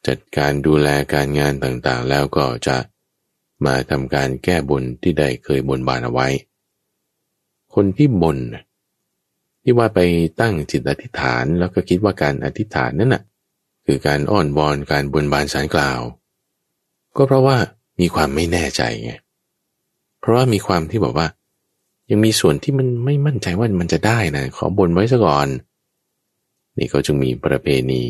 [0.07, 2.77] จัดการดูแลการงานต่างๆ แล้วก็จะ
[3.67, 6.29] มาทำการแก้บนที่ได้เคยบนบานเอาไว้
[7.75, 8.39] คนที่บน
[9.63, 10.01] ที่ว่าไป
[10.41, 13.23] ตั้งจิตอธิษฐานแล้วก็คิดว่าการอธิษฐานนั่นน่ะ
[13.87, 16.01] คือการอ้อนวอนการบนบานสารกล่าว
[17.17, 17.57] ก็เพราะว่า
[18.01, 19.13] มีความไม่แน่ใจไง
[20.21, 21.29] เพราะว่ามีความที่บอกว่า
[22.11, 25.49] ยังมีส่วนที่มันไม่มั่นใจว่ามันจะได้นะขอบนไว้ซะก่อน
[26.79, 28.03] นี่เขาจึงมีประเพณี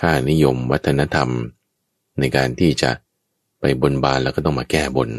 [0.00, 1.30] ค่านิยมวัฒนธรรม
[2.20, 2.90] ในการที่จะ
[3.60, 5.10] ไปบนบานแล้วก็ต้องมาแก้บน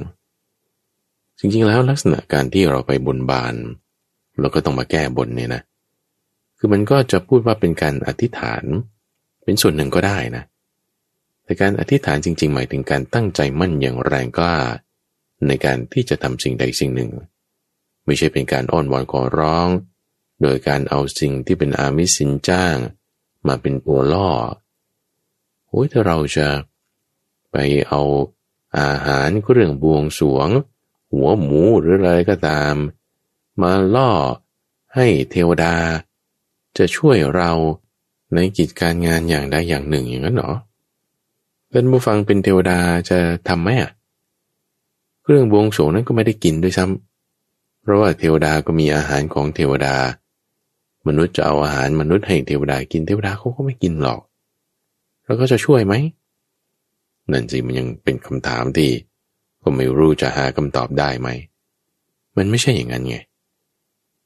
[1.40, 3.56] จริงๆแล้วลักษณะการที่เราไปบนบาน
[4.40, 5.62] เราก็ต้องมาแก้บนเนี่ยนะ
[6.58, 8.64] คือมันก็จะพูดว่าเป็นการอธิษฐาน
[9.44, 10.44] เป็นส่วนหนึ่งก็ได้นะ
[11.44, 14.58] แต่การอธิษฐานจริง ๆ หมายถึงการตั้งใจมั่นอย่างแรงกล้า
[15.48, 17.12] ในการที่จะทำสิ่งใดสิ่งหนึ่ง
[18.06, 19.68] ไม่ใช่เป็นการอ้อนวอนขอร้อง
[20.42, 22.76] โดยการเอาสิ่งที่เป็นอามิสินจ้าง
[23.48, 24.30] มาเป็นตัวล่อ
[25.78, 26.48] อ้ยถ้าเราจะ
[27.52, 27.58] ไป
[27.90, 28.02] เอา
[28.80, 30.50] อาหารเครื่องบวงสวง
[31.12, 32.74] หัวหมูหรืออะไรก็ตาม
[33.62, 34.12] มาล่อ
[34.96, 35.76] ให้เทวดา
[36.78, 37.52] จะช่วยเรา
[38.34, 40.54] ในกิจการงานอย่างใดอย่างหนึ่งอย่างนั้นหรอ
[41.72, 43.92] เป็นผู้ฟังเป็นเทวดาจะทำไหมอะ
[45.24, 49.96] เครื่องบวงสวงนั้นก็ไม่ได้กินด้วยซ้ำเพราะว่าเทวดาก็มีอาหารของเทวดา
[51.08, 54.22] มนุษย์จะเอาอาหารมนุษย์ให้เทวดากินเทวดาเขาก็ไม่กินหรอก
[55.28, 55.94] แล้วก็จะช่วยไหม
[57.32, 58.92] นั่นสิมันยังเป็นคำถามที่
[59.62, 61.30] ก็ไม่รู้จะหาคำตอบได้ไหม
[62.38, 63.18] มันไม่ใช่อย่างนั้นไง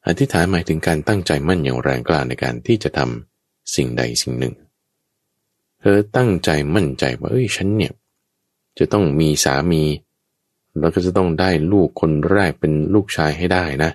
[0.07, 4.53] อธิษฐานหมายถึงการตั้งใจมั่นอย่างแรงกล้าในการที่จะทำสิ่งใดสิ่งหนึ่ง
[5.79, 7.93] เธอตั้งใจมั่นใจว่าเอ้ยฉันเนี่ย
[8.79, 9.83] จะต้องมีสามี
[10.79, 13.91] แล้วก็จะต้องได้ลูกคนแรกเป็นลูกชายให้ได้นะ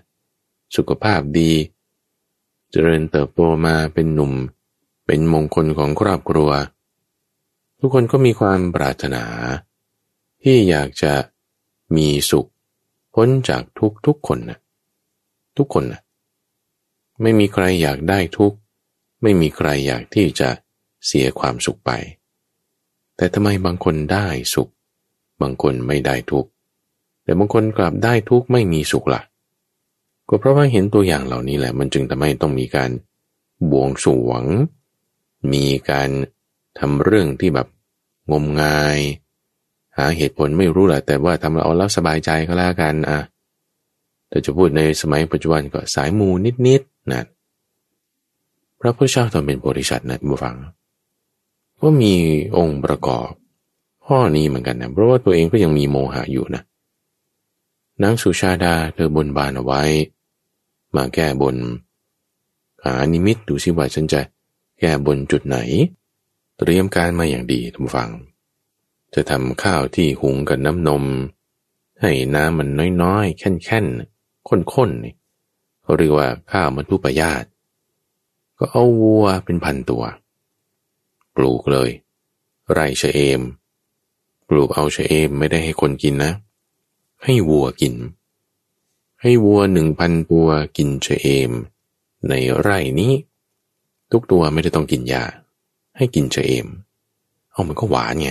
[0.77, 1.53] สุขภาพดี
[2.71, 4.33] เจริญเติบโตมาเป็นหนุ่ม
[5.07, 6.51] เป็นมงคลของครอบครัว
[7.81, 9.25] ทุกคนก็มีความปรารถนา
[10.43, 11.13] ที่อยากจะ
[11.97, 12.49] มีสุข
[13.15, 14.59] พ้นจากทุกทุกคนนะ
[15.57, 16.01] ทุกคนนะ
[17.23, 18.53] ไม่มีใครอยากได้ทุก
[19.23, 20.49] ไม่มีใครอยากที่จะ
[21.07, 21.91] เสียความสุขไป
[23.17, 24.71] แต่ทำไมบางคนได้สุข
[25.43, 26.47] บางคนไม่ได้ทุก
[27.23, 29.23] แต่บางคนกลับได้ทุกไม่มีสุขละ่ะ
[30.29, 32.91] ก็เพราะว่าเห็นตัวอย่างเหล่านี้แหละ มันจึงทำให้ต้องมีการ
[33.71, 34.43] บวงสวง
[35.53, 36.11] มีการ
[36.79, 37.67] ทำเรื่องที่แบบ
[38.33, 38.99] งมงาย
[39.97, 43.21] หาเหตุผลไม่รู้แหละแต่ว่าทำเอาแล้วสบายใจก็แล้วกันอะ
[44.29, 46.29] แต่จะพูดในสมัยปัจจุบันก็สายมู
[46.67, 47.23] นิดๆนะ
[48.81, 50.57] พระพุทธเจ้าตอนเป็นบริษัทนะบูฟัง
[51.81, 52.15] ก็มี
[52.57, 53.31] องค์ประกอบ
[54.07, 56.63] ข้อนี้เหมือนกันนะเพราะว่าตัวเองก็ยังมีโมหะอยู่นะ
[58.03, 59.83] นางสุชาดาเธอบนบานเอาไว้
[60.97, 61.57] มาแก้บน
[62.85, 64.21] หานิมิตดูสิว่าฉันจะ
[64.81, 65.59] แก้บนจุดไหน
[66.59, 68.11] เตรียมการมาอย่างดีทุกฝัง
[69.15, 71.05] จะทำข้าวที่หุงกับน้ำนม
[72.01, 72.69] ให้น้ำมัน
[73.03, 77.45] น้อยๆ แค่นๆข้นๆเขาเรียกว่าข้าวมัทุปยาต
[78.59, 80.05] ก็เอาวัวเป็นพันตัว
[81.37, 81.91] ปลูกเลย
[82.73, 83.43] ไรเชเอม
[84.49, 86.33] ปลูกเอาเชเอมไม่ได้ให้คนกินนะ
[87.25, 87.95] ให้วัวกิน
[89.23, 91.53] ให้วัวหนึ่งพันตัวกินเชเอม
[92.29, 93.13] ในไร่นี้
[94.11, 95.25] ทุกตัวไม่ได้ต้องกินยา
[95.97, 96.69] ให้กินเชเอม
[97.53, 98.31] เอามันก็หวานไง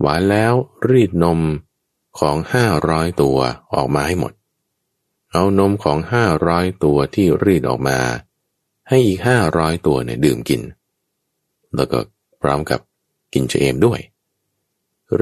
[0.00, 0.52] หวานแล้ว
[0.90, 1.40] รีดนม
[2.18, 3.38] ของห้าร้อยตัว
[3.74, 4.32] ออกมาให้หมด
[5.32, 7.98] เอานมของห้าร้อยตัวที่รีดออกมา
[8.88, 10.60] ให้อีกห้าร้อยตัวเนี่ยดื่มกิน
[11.74, 11.98] แล้วก็
[12.42, 12.80] พร้อมกับ
[13.32, 14.00] กินเชเอมด้วย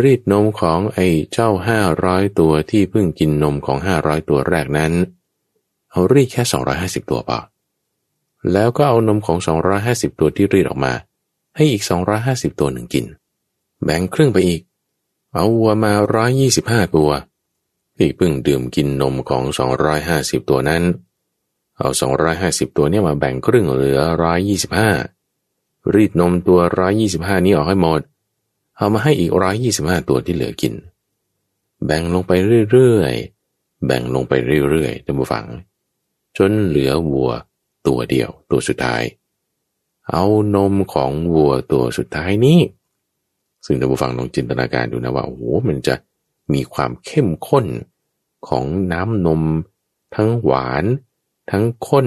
[0.01, 4.93] รีดนมของไอ้เจ้าห้าร้อยตัวที่เพิ่งกินนมของห้าร้อยตัวแรกนั้น
[5.91, 6.43] เอารีดแค่
[6.77, 7.41] 250ตัวเปล่า
[8.53, 9.39] แล้วก็เอานมของ
[9.79, 10.93] 250 ตัวที่รีดออกมา
[11.59, 11.85] ให้อีก
[12.21, 13.07] 250 ตัวหนึ่งกิน
[13.85, 14.63] แบ่งครึ่งไปอีก
[15.33, 15.93] เอาวัวมา
[16.45, 17.11] 125 ตัว
[17.97, 19.43] ที่เพิ่งดื่มกินนมของ
[19.97, 20.83] 250 ตัวนั้น
[21.77, 21.89] เอา
[22.35, 24.01] 250 ตัวนี้มาแบ่งครึ่งเหลือ
[24.77, 26.61] 125 รีดนมตัว
[27.03, 28.01] 125 นี้ออกให้หมด
[28.77, 29.33] เอามาให้อีก
[29.71, 30.75] 125 ตัวที่เหลือกิน
[31.85, 32.33] แบ่งลงไป
[32.71, 34.33] เรื่อยๆ แบ่งลงไป
[34.71, 35.45] เรื่อยๆท่านผู้ฟัง
[36.37, 37.31] จนเหลือวัว
[37.87, 39.03] ตัวเดียวตัวสุดท้าย
[40.11, 42.59] เอานมของวัวตัวสุดท้ายนี้
[43.67, 45.95] ซึ่งท่านผู้ฟังลองจินตนาการดูนะว่าโอ้โหมันจะ
[46.53, 47.67] มีความเข้มข้น
[48.49, 49.43] ของน้ำนม
[50.17, 50.85] ทั้งหวาน
[51.51, 52.07] ทั้งข้น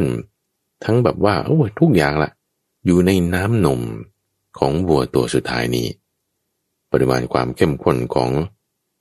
[0.84, 2.32] ทั้งแบบว่าโอ้ทุกอย่างละ
[2.86, 3.82] อยู่ในน้ำนม
[4.60, 5.88] ของวัวตัวสุดท้ายนี้
[6.92, 8.32] ปริมาณความเข้มข้นของ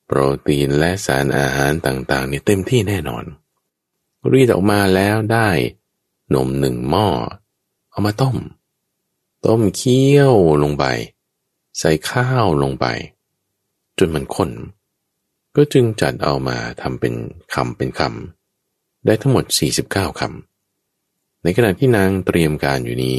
[0.06, 3.24] โปรตีนและสารอาหารต่างๆนี่เต็มที่แน่นอน
[4.32, 5.48] รีดออกมาแล้วได้
[6.34, 7.08] นมหนึ่งหม้อ
[7.90, 8.36] เอามาต้ม
[9.46, 10.84] ต้มเคี่ยวลงไป
[11.78, 12.86] ใส่ข้าวลงไป
[13.98, 14.50] จนมันข้น
[15.56, 17.14] ก็จึงจัดเอามาทำเป็น
[17.54, 19.44] คำเป็นคำได้ทั้งหมด
[19.82, 23.16] 49คำในขณะที่นางเตรียมการอยู่นี้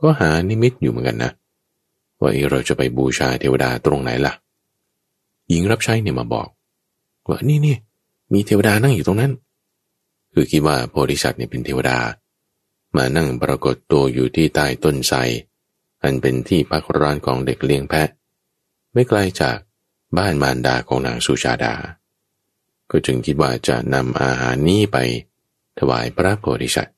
[0.00, 1.32] ก็หานิมิตอยู่เหมือนกันนะ
[2.20, 4.32] ว่าเราจะไปบูชาเทวดาตรงไหนล่ะ
[5.48, 6.48] หญิงรับใช้เนี่ยมาบอก
[7.28, 7.76] ว่านี่นี่
[8.32, 9.32] มีเทวดานั่งอยู่ตรงนั้น
[10.32, 11.98] คือคิดว่าโพธิสัตว์เนี่ยเป็นเทวดา
[12.96, 15.18] มานั่งปรากฏตัวอยู่ที่ใต้ต้นไทร
[16.02, 18.08] อันเป็นที่พักร้านของเด็กเลี้ยงแพะ
[18.92, 19.58] ไม่ไกลจาก
[20.18, 21.74] บ้านมารดาของนางสุชาดา
[22.90, 24.98] ก็จึงคิดว่าจะนำอาหารนี้ไป
[25.78, 26.96] ถวายพระโพธิสัตว์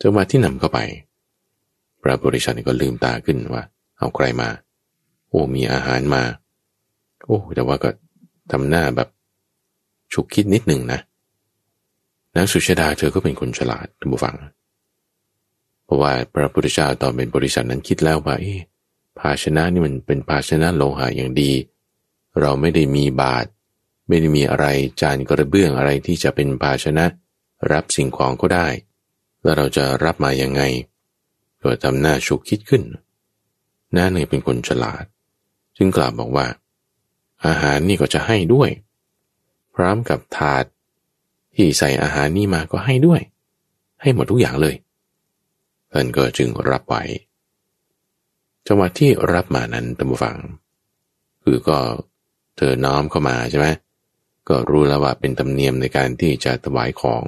[0.00, 0.78] จังหวะที่นำเข้าไป
[2.02, 3.62] พระโพธิสัตว์ก็ลืมตาขึ้นว่า
[3.98, 4.48] เอาใครมา
[5.28, 6.22] โอ้มีอาหารมา
[7.24, 7.90] โอ้แต่ว่าก็
[8.50, 9.08] ทำหน้าแบบ
[10.12, 11.00] ฉุกคิดนิดหนึ่งนะ
[12.36, 18.36] นางสุชาดาเธอก็เป็นคนฉลาดท่านผู้ฟังเพราะว่าพระพุทธเจ้าตอนเป็นบริษัทนั้นคิดแล้วว่า
[19.18, 21.52] ภาชนะนี่มันเป็นภาชนะโลหะอย่างดี
[22.40, 23.46] เราไม่ได้มีบาท
[24.08, 24.66] ไม่ได้มีอะไร
[25.00, 27.04] จานกระเบื้องอะไรที่จะเป็นภาชนะ
[27.72, 28.68] รับสิ่งของก็ได้
[29.42, 30.62] แล้วเราจะรับมายังไง
[31.62, 32.82] ก็ทำหน้าฉุกคิดขึ้น
[33.92, 35.04] หน้าเนยเป็นคนฉลาด
[35.76, 36.46] จึงกล่าวบอกว่า
[37.46, 38.70] อาหารนี่ก็จะให้ด้วย
[39.74, 40.64] พร้อมกับถาด
[41.54, 43.20] ที่ใส่อาหารนี่มาก็ให้ด้วย
[44.02, 44.74] ให้หมดทุกอย่างเลย
[45.92, 47.02] ท่านก็จึงรับไว้
[48.66, 50.36] จังหวะที่รับมานั้นตัมฟัง
[51.44, 51.78] คือก็
[52.56, 53.66] เธอน้อมเข้ามาใช่ไหม
[54.48, 57.24] ก็รู้แล้วว่าเป็นธรรมเนียมในการที่จะถวายของ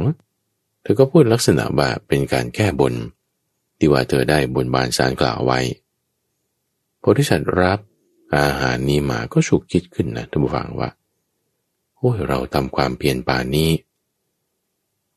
[0.82, 2.94] เธอก็พูดลักษณะว่าเป็นการแก้บน
[3.78, 5.60] ที่ว่าเธอได้บนบานสารกล่าวไว้
[7.02, 7.78] พอที่ฉันรับ
[8.36, 10.90] อาหารนี้มาก็ฉุกคิดขึ้นนะท่านผู้ฟังว่า
[11.96, 13.70] โอ้ยเราทำความเพียรป่านนี้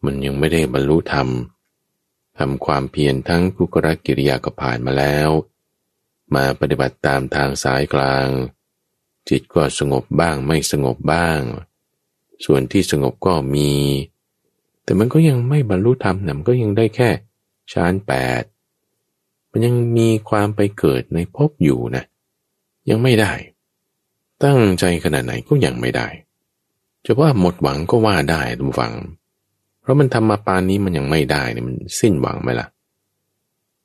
[0.06, 1.27] มันยังไม่ได้บรรลุธรรม
[2.39, 5.30] ทำความเพียรทั้งกุกรกิริยาก็ผ่านมาแล้ว
[6.36, 8.28] มาปฏิบัติตามทางสายกลาง
[9.30, 11.39] จิตก็สงบบ้างไม่สงบบ้าง
[12.46, 13.72] ส่วนที่สงบก็มี
[14.84, 17.10] แต่มันก็ยังไม่บรรลุธรรมนะมันก็ยังได้แค่
[17.72, 18.43] ชานแปด
[19.52, 22.04] มันยังมีความไปเกิดในภพอยู่นะ
[22.89, 23.34] ยังไม่ได้
[24.43, 26.08] ตั้งใจขนาดไหนก็ยังไม่ได้
[27.06, 28.93] จะว่าหมดหวังก็ว่าได้ทุกฝัง
[29.84, 32.67] เพราะมันทำมาปานนี้มันยังไม่ได้เนี่ยมันสิ้นหวังไหมล่ะ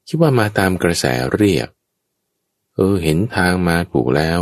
[0.08, 1.68] คิดว่ามาตามกระแสเรียก
[2.74, 4.40] เออเห็นทางมาถูกแล้ว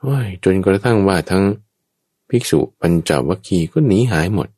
[0.00, 1.44] โอ้ยจนกระทั่งว่าทั้ง
[2.28, 4.48] ภิกษุปัญจวัคคีย์ก็หนีหายหมด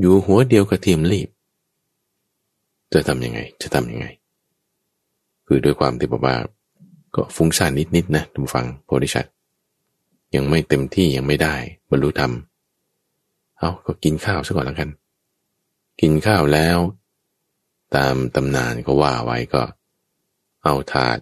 [0.00, 1.28] อยู่หัวเดียวกับเทียมรีบ
[2.92, 4.06] จะทำยังไง จะทำยังไง
[5.46, 6.36] คือด้วยความที่บอกว่า
[7.14, 9.26] ก็ฟุ้งซ่านนิดๆนะทุกฟังโพธิชัด
[10.34, 11.54] ยังไม่เต็มที่ยังไม่ได้
[11.90, 12.32] บรรลุธรรม
[13.64, 14.90] เอาก็กินข้าวซะก่อนแล้วกัน
[16.00, 16.78] กินข้าวแล้ว
[17.96, 19.62] ตามตำนานก็ว่าไว้ก็
[20.64, 21.18] เอาถาด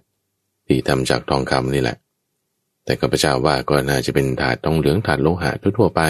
[0.67, 1.97] ที่ทำจากทองคำนี่แหละ
[2.85, 6.03] แต่ก็พระเจ้าว่าก็น่าจะเป็นถาดทองเหลืองถาดโลหะทั่วไป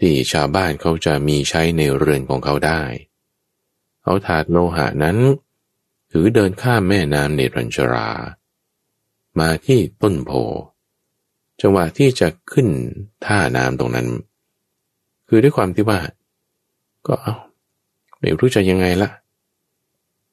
[0.00, 2.82] ที่ชาวบ้านเขาจะมีใช้ในเรือนของเขาได้
[4.04, 5.16] เอาถาดโลหะนั้น
[6.10, 8.10] ถือเดินข้ามแม่น้ำเนรัญชรา
[9.38, 10.30] มาที่ต้นโพ
[11.60, 12.68] จังหวะที่จะขึ้น
[13.26, 14.08] ท่าน้ำตรงนั้น
[15.36, 16.00] คือด้วยความที่ว่า
[17.06, 17.34] ก็เอา
[18.18, 19.08] ไม่รู้จะยังไงละ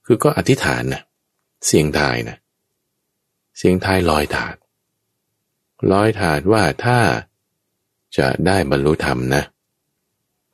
[0.05, 1.01] คือก็อธิษฐานนะ
[1.65, 2.37] เสียงทายนะ
[3.57, 4.55] เสียงทายลอยถาด
[5.91, 6.99] ลอยถาดว่าถ้า
[8.17, 9.43] จะได้บรรลุธรรมนะ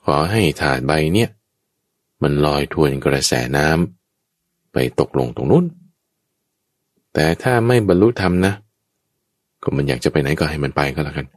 [0.06, 1.30] ขอให้ถาดใบเนี้ย
[2.22, 5.66] มันลอยทวนกระแสน้ำไปตกลงตรงนู้น
[7.14, 8.54] แต่ถ้าไม่บรรลุธรรมนะ
[9.64, 11.28] ก็มันอยากจะไปไหนก็ให้มันไปก็แล้วกัน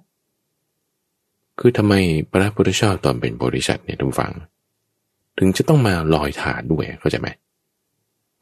[1.61, 1.95] คือทำไม
[2.33, 4.33] พระพุทธเจ้าตอนเป็นบริษัทเนี่ยทุกฝัง
[5.39, 7.29] ถึงจะต้องมาลอยถาดด้วยเข้าใจไหม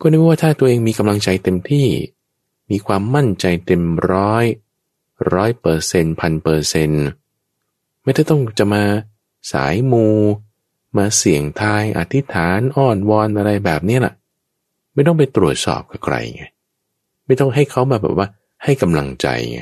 [0.01, 1.87] ก็นึกว่าถ้าตัวเองมีกำลังใจเต็มที่
[2.71, 4.45] มีความมั่นใจเต็มร้อย
[5.35, 7.07] ร้อยเปอร์เซ็นต์พันเปอร์เซ็นต์
[8.03, 8.83] ไม่ได้ต้องจะมา
[9.53, 10.07] สายมู
[10.97, 14.15] มาเสี่ยงทายอธิษฐานอ้อนวอนอะไรแบบนี้แหละ
[14.95, 16.45] ไม่ต้องไปตรวจสอบกับใครไง
[17.27, 18.29] ไม่ต้องให้เขามาแบบว่า
[18.65, 19.61] ให้กำลังใจไง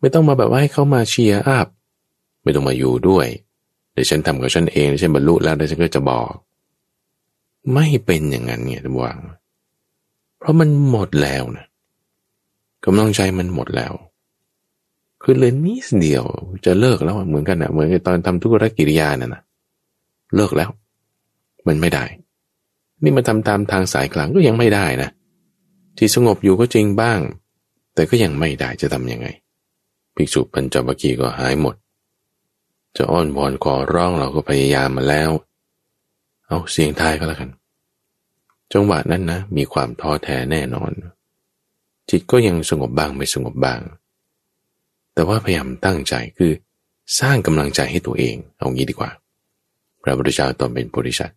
[0.00, 1.68] ไม่ต้องมาแบบว่าให้เขามา cheer up
[2.42, 3.26] ไม่ต้องมาอยู่ด้วย
[3.92, 6.30] เดี๋ยวฉันทำกับฉันเองฉันบรรลุแล้วเดี๋ยวฉันก็จะบอก
[7.74, 9.18] ไม่เป็นอย่างนั้นไงทุกวัง
[10.38, 11.66] เพราะมันหมดแล้วนะ
[12.84, 13.92] กำลังใจมันหมดแล้ว
[15.22, 16.24] คือเลยนิดเดียว
[16.64, 19.42] จะเลิกแล้วเหมือนกันนะเหมือนตอนทำทุกรกิริยาน่ะนะ
[20.36, 20.70] เลิกแล้ว
[21.66, 22.04] มันไม่ได้
[23.02, 25.10] นี่มาทำตามทางสายกลางก็ยังไม่ได้นะ
[25.98, 27.20] ที่สงบอยู่ก็จริงบ้าง
[27.94, 29.26] แต่ก็ยังไม่ได้จะทำยังไง
[30.14, 31.74] ภิกษุปัญจวัคคีย์ก็หายหมด
[32.96, 35.30] จะอ้อนวอนขอร้องเราก็พยายามมาแล้ว
[36.46, 37.50] เอาเสียงทายก็แล้วกัน
[38.72, 40.90] จังหวะนั้นนะ มีความท้อแท้แน่นอน
[42.10, 43.80] จิตก็ยังสงบบ้างไม่สงบบ้าง
[45.14, 46.52] แต่ว่าพยายามตั้งใจคือ
[47.20, 49.10] สร้างกำลังใจให้ตัวเอง เอางี้ดีกว่า
[50.02, 51.32] พระพุทธเจ้าตอนเป็นบริษัท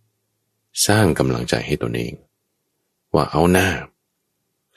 [0.87, 2.13] สร้างกำลังใจให้ตัวเอง
[3.13, 3.67] ว่าเอาหน้า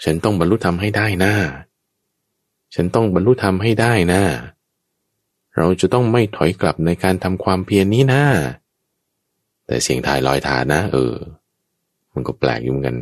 [0.04, 1.34] ฉันต้องบรรลุธรรมให้ได้หน้า
[2.74, 4.24] ฉันต้องบรรลุธรรมให้ได้หน้า
[5.58, 8.22] เราจะต้องไม่ถอยกลับในการทำความเพียรนนี้น้า
[9.66, 11.14] แต่เสียงทายลอยทานะเออ
[12.14, 12.96] มันก็แปลกอยู่เหมือนกัน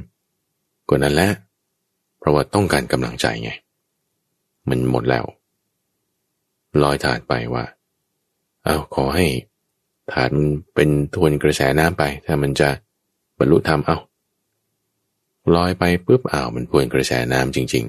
[0.88, 1.30] กว่านั้นแหละ
[2.18, 3.50] เพราะว่าต้องการกำลังใจไง
[4.68, 5.24] มันหมดแล้ว
[6.82, 7.64] ลอยถาดไปว่า
[8.64, 9.26] เอาขอให้
[10.12, 12.68] ถาดมันเป็นทวนกระแสน้ำไป ถ้ามันจะ
[13.38, 13.96] บรรลุธรรมเอา
[15.54, 17.84] ลอยไปปุ๊บอ้าวมันทวนกระแสน้ำจริง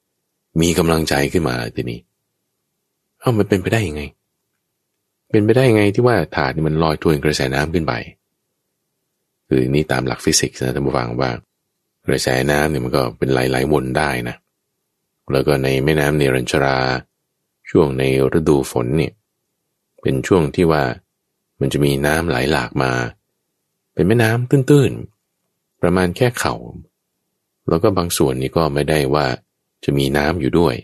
[0.00, 2.00] ๆ มีกำลังใจขึ้นมาทีนี้
[3.20, 4.02] เอ้ามันเป็นไปได้ยังไง
[5.30, 7.94] เป็นไปได้ยังไงที่ว่าถาดนี่มันลอยทวนกระแสน้ำขึ้นไป
[9.48, 11.30] คือนี่ตามหลักฟิสิกส์นะท่านผู้ฟังว่า
[12.06, 14.36] กระแสน้ำเนี่ยมันก็เป็นไหลๆวนได้นะ
[15.32, 16.78] แล้วก็ในแม่น้ำเนรัญชรา
[17.70, 18.02] ช่วงใน
[18.38, 19.12] ฤดูฝนเนี่ย
[20.02, 20.82] เป็นช่วงที่ว่า
[21.60, 22.92] มันจะมีน้ำไหลหลากมา
[23.94, 26.54] เป็นแม่น้ำตื้นๆ ประมาณแค่เขา่า
[27.68, 29.26] แล้วก็บางส่วนนี้ก็ไม่ได้ว่า
[29.84, 30.74] จะมีน้ำอยู่ด้วย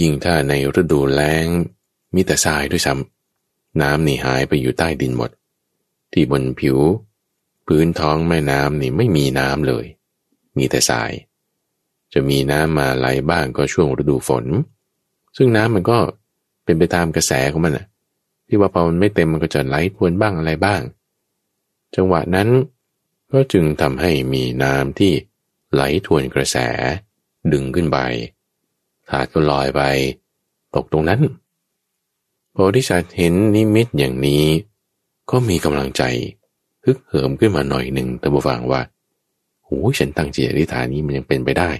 [0.00, 1.46] ยิ่งถ้าในฤดูแล้ง
[2.14, 5.30] มีแต่ทรายด้วยซ้ำน้ำนี่หายไปอยู่ใต้ดินหมด
[6.12, 6.78] ที่บนผิว
[7.66, 9.84] พื้นท้องแม่น้ำนี่ไม่มีน้ำเลย
[10.56, 11.10] มีแต่ทราย
[12.12, 14.44] จะมีน้ำมาไหลบ้างก็ช่วงฤดูฝน
[15.36, 15.98] ซึ่งน้ำมันก็
[16.64, 17.86] เป็นไปตามกระแสของมันนะ
[18.48, 20.80] ที่ว่าพอมันไม่เต็มมันก็จะไหลพวนบ้างอะไรบ้าง
[21.96, 22.48] จังหวะนั้น
[23.32, 25.12] ก็จึงทำให้มีน้ำที่
[25.72, 26.56] ไหลทวนกระแส
[27.52, 27.98] ดึงขึ้นไป
[29.10, 29.80] ถาดก็ลอยไป
[30.74, 31.20] ตกตรงนั้น
[32.52, 34.44] โพธิสัตว์เห็นนิมิตอย่างนี้
[35.30, 36.02] ก็มีกำลังใจ
[36.84, 38.82] ฮึกเหิมขึ้นมาหน่อยหนึ่งแต่บูฟังว่า
[39.64, 41.70] โอ้ฉันตั้งจิตอธิษฐานนี้มันยังเป็นไปได้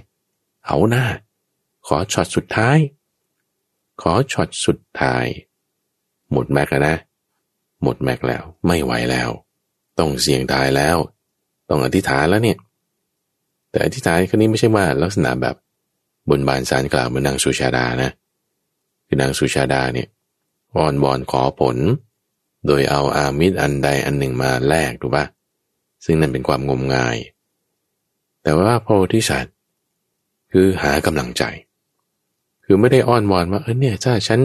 [0.65, 1.05] เอาหน้า
[1.87, 2.77] ขอช็อตสุดท้าย
[4.01, 5.25] ขอช็อตสุดท้าย
[6.31, 6.97] หมดแม็กแล้วนะ
[7.83, 9.29] หมดแม็กแล้ว ไม่ไหวแล้ว
[9.99, 10.97] ต้องเสี่ยงตายแล้ว
[11.69, 12.57] ต้องอธิษฐานแล้วเนี่ย
[13.69, 15.55] แต่อธิษฐานครั้นี้ไม่ใช่ว่าลักษณะแบบ
[16.29, 18.11] บนบานสารกล่าวเหมือนนางสุชาดานะ
[19.07, 20.07] คือนางสุชาดาเนี่ย
[20.75, 21.77] อ้อนวอนขอผล
[22.65, 25.25] โดยเอาอามิตรอันใดอันหนึ่งมาแลกถูกปะ
[26.05, 27.17] ซึ่งนั่นเป็นความงมงาย
[28.43, 29.55] แต่ว่าโพธิสัตว์
[30.51, 31.43] คือหากำลังใจ
[32.63, 34.39] คือไม่ได้อ้อนวอนว่าเออเนี่ยถ้าฉัน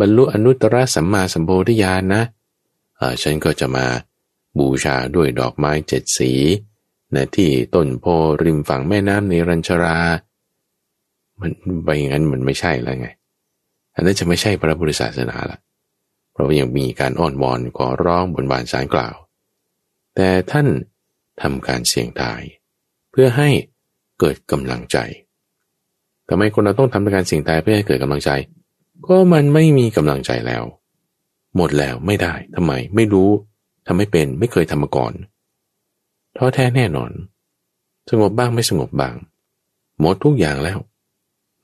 [0.00, 2.22] บรรลุอนุตตรสัมมาสัมโพธิญาณนะ
[2.96, 3.86] เออฉันก็จะมา
[4.58, 6.32] บูชาด้วยดอกไม้เจ็ดสี
[7.14, 8.04] นะที่ต้นโพ
[8.42, 9.98] ริมฝั่งแม่น้ำในรัญชรา
[11.44, 11.52] มัน
[11.84, 13.08] ไปอย่างนั้นมันไม่ใช่แล้วไง
[13.94, 15.58] อันนั้นจะไม่ใช่พระพุทธศาสนาละ
[16.32, 19.14] เพราะยังมีการอ้อนวอนขอร้องบนบานสารกล่าว
[20.16, 20.66] แต่ท่าน
[21.42, 22.40] ทำการเสี่ยงตาย
[23.10, 23.48] เพื่อให้
[24.20, 24.98] เกิดกำลังใจ
[26.28, 28.30] ทำไมคนเราต้องทำการเสี่ยงตายเพื่อให้เกิดกำลังใจ
[29.06, 30.62] ก็มันไม่มีกำลังใจแล้ว
[31.56, 33.30] หมดแล้วไม่ได้ทำไมไม่รู้
[33.86, 35.12] ทำไม่เป็นไม่เคยทำมาก่อน
[36.36, 37.10] ท้อแท้แน่นอน
[38.10, 39.14] สงบบ้างไม่สงบบ้าง
[40.00, 40.78] หมดทุกอย่างแล้ว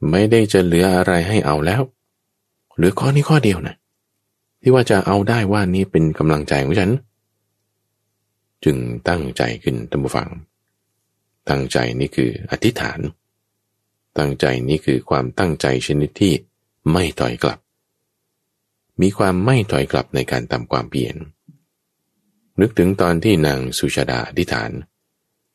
[0.09, 1.83] ไม่ได้จะเหลืออะไรให้เอาแล้ว
[2.77, 3.77] เหรือข้อนี้ข้อเดียวนะ
[4.61, 6.91] ที่ว่าจะเอาได้ว่านี้เป็นกำลังใจของฉัน
[8.65, 8.77] จึง
[9.09, 10.29] ตั้งใจขึ้นตั้งฟัง
[11.49, 12.99] ตั้งใจนี่คืออธิษฐาน
[14.19, 16.33] ตั้งใจนี้คือความตั้งใจชนิดที่
[16.93, 17.59] ไม่ถอยกลับ
[19.01, 21.15] มีความไม่ถอยกลับในการทำความเปลี่ยน
[22.61, 24.71] นึกถึงตอนที่นางสุชาดาอธิษฐาน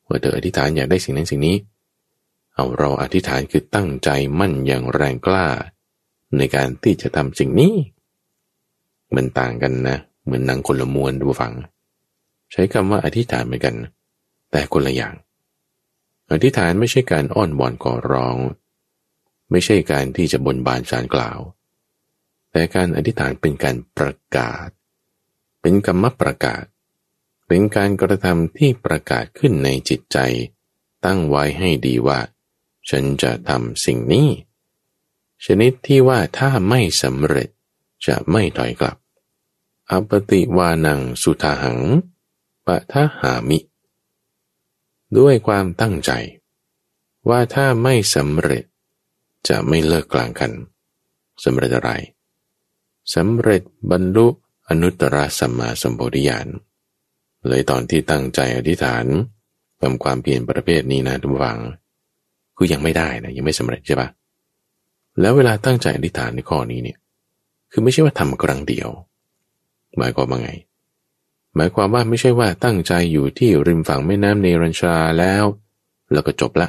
[0.08, 1.56] ว่าเธออธิษฐานอยากได้สิ่งนั้นสิ่งนี้
[2.56, 5.46] เอาเราอธิษฐานคือตั้งใจมั่นอย่างแรงกล้า
[6.36, 7.74] ในการที่จะทำสิ่งนี้
[9.14, 11.52] มันต่างกันนะ เหมือนหนังคนละมวนดูฟัง
[12.52, 13.76] ใช้คำว่าอธิษฐานเหมือนกัน
[14.52, 15.14] แต่คนละอย่าง
[16.32, 18.36] อธิษฐานไม่ใช่การอ้อนวอนขอร้อง
[19.50, 21.38] ไม่ใช่การที่จะบนบานสารกล่าว
[22.52, 24.68] แต่การอธิษฐานเป็นการประกาศ
[25.60, 26.64] เป็นกรรมประกาศ
[27.48, 30.18] เป็นการกระทำที่ประกาศขึ้นในจิตใจ
[31.04, 32.18] ตั้งไว้ให้ดีว่า
[32.90, 34.28] ฉันจะทำสิ่งนี้
[35.44, 37.48] ชนิดที่ว่าถ้าไม่สำเร็จ
[38.06, 38.96] จะไม่ถอยกลับ
[39.90, 41.80] อปติวานังสุทาหัง
[42.66, 43.58] ปะทะหามิ
[45.18, 46.12] ด้วยความตั้งใจ
[47.28, 48.64] ว่าถ้าไม่สำเร็จ
[49.48, 50.52] จะไม่เลิกกลางกัน
[51.44, 51.90] สำเร็จอะไร
[53.14, 54.26] สำเร็จบรรลุ
[54.68, 56.46] อนุตตรสัมมาสัมโพธิญาณ
[57.46, 59.04] เลยตอนที่ตั้งใจอธิษฐาน
[59.80, 61.58] ทำความเปลี่ยนประเภทนี้นะทุกฝัง
[62.56, 64.08] คือยังไม่ได้นะยังไม่สำเร็จใช่ปะ
[65.20, 66.98] แล้วเวลาตั้งใจอธิษฐานในข้อนี้เนี่ย
[67.70, 68.88] คือไม่ใช่ว่าทำครั้งเดียว
[69.98, 70.52] หมายความว่าไง
[71.56, 75.44] หมายความว่าไม่ใช่ว่าตั้งใจอยู่ที่ริมฝั่งแม่น้ำเนรัญชาแล้ว
[76.12, 76.68] แล้วก็จบละ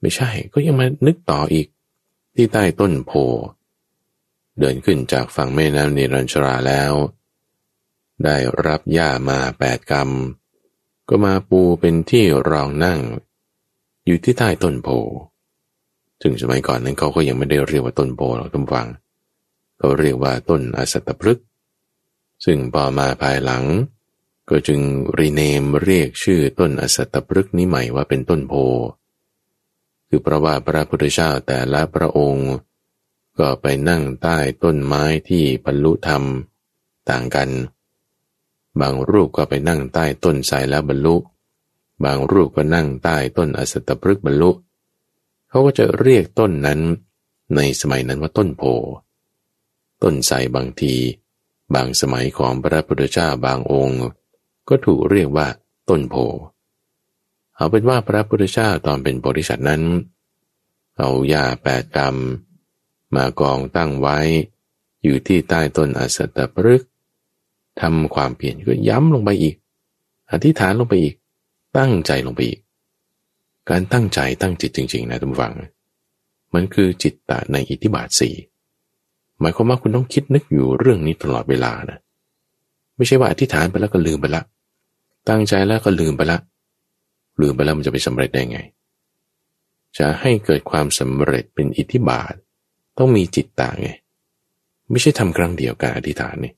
[0.00, 1.66] ไม่ใช่ก็ยังมานึกต่ออีก
[2.34, 3.12] ที่ใต้ต้นโพ
[4.58, 6.92] เดินขึ้นจากฝั่งแม่น้ำเนรัญชราแล้ว
[8.24, 10.08] ได้รับหญ้ามาแปดกรรม
[11.08, 13.00] ก็มาปูเป็นที่รองนั่ง
[14.06, 14.88] อยู่ที่ใต้ต้นโพ
[16.22, 18.88] ถึงสมัยก่อนนั้นเขาก็ยังไม่ได้เรียกว่าต้นโพหรอกทุกฝัง
[19.78, 21.46] เขาเรียกว่าต้นอสัตพฤกษ์
[22.44, 23.64] ซึ่งพอมาภายหลัง
[24.50, 24.80] ก็จึง
[25.18, 28.54] รีเนมเรียกชื่อต้นอสัตพฤกษ์นี้ใหม่ว่าเป็นต้นโพ
[30.08, 32.50] คือเพราะว่าพระพุทธเจ้าแต่ละพระองค์
[33.38, 36.22] ก็ไปนั่งใต้ต้นไม้ที่บรรลุธรรม
[37.10, 37.50] ต่างกัน
[38.80, 41.16] บางรูปก็ไปนั่งใต้ต้นไทรแล้วบรรลุ
[42.04, 44.50] บางรูปก็นั่งใต้ต้นอสตพฤกษ์บรรลุ
[45.48, 46.80] เขาก็จะเรียกต้นนั้น
[47.56, 48.62] ในสมัยนั้นว่าต้นโพ
[50.02, 50.94] ต้นไทรบางที
[51.74, 54.00] บางสมัยของพระพุทธเจ้าบางองค์
[54.68, 55.46] ก็ถูกเรียกว่า
[55.88, 56.14] ต้นโพ
[57.56, 59.82] เอาเป็นว่าพระพุทธเจ้าตอนเป็นบริษัทนั้น
[60.98, 62.16] เอายาแปดกรรม
[63.14, 64.18] มากองตั้งไว้
[65.02, 66.82] อยู่ที่ใต้ต้นอสัตปรึก
[67.80, 69.56] ทำความเปลี่ยนก็ย้ำลงไปอีก
[70.30, 71.14] อธิษฐานลงไปอีก
[71.78, 72.60] ตั้งใจลงไปอีก
[73.70, 75.54] การตั้งใจตั้งจิตจริง ๆ นะทุกฝัง
[76.54, 78.34] มันคือจิตตะในอิทธิบาทสี่
[79.40, 81.98] หมายความว่าคุณต้องคิดนึกอยู่เรื่องนี้ตลอดเวลานะ
[82.96, 84.42] ไม่ใช่ว่าอธิษฐานไปแล้วก็ลืมไปละ
[85.28, 86.38] ตั้งใจแล้วก็ลืมไปละ
[87.40, 88.58] ลืมไปแล้วมันจะไปสำเร็จได้ไง
[89.98, 92.34] จะให้เกิดความสำเร็จเป็นอิทธิบาท
[92.98, 93.90] ต้องมีจิตตาไง
[94.90, 96.52] ไม่ใช่ทำครั้งเดียวการอธิษฐานนี่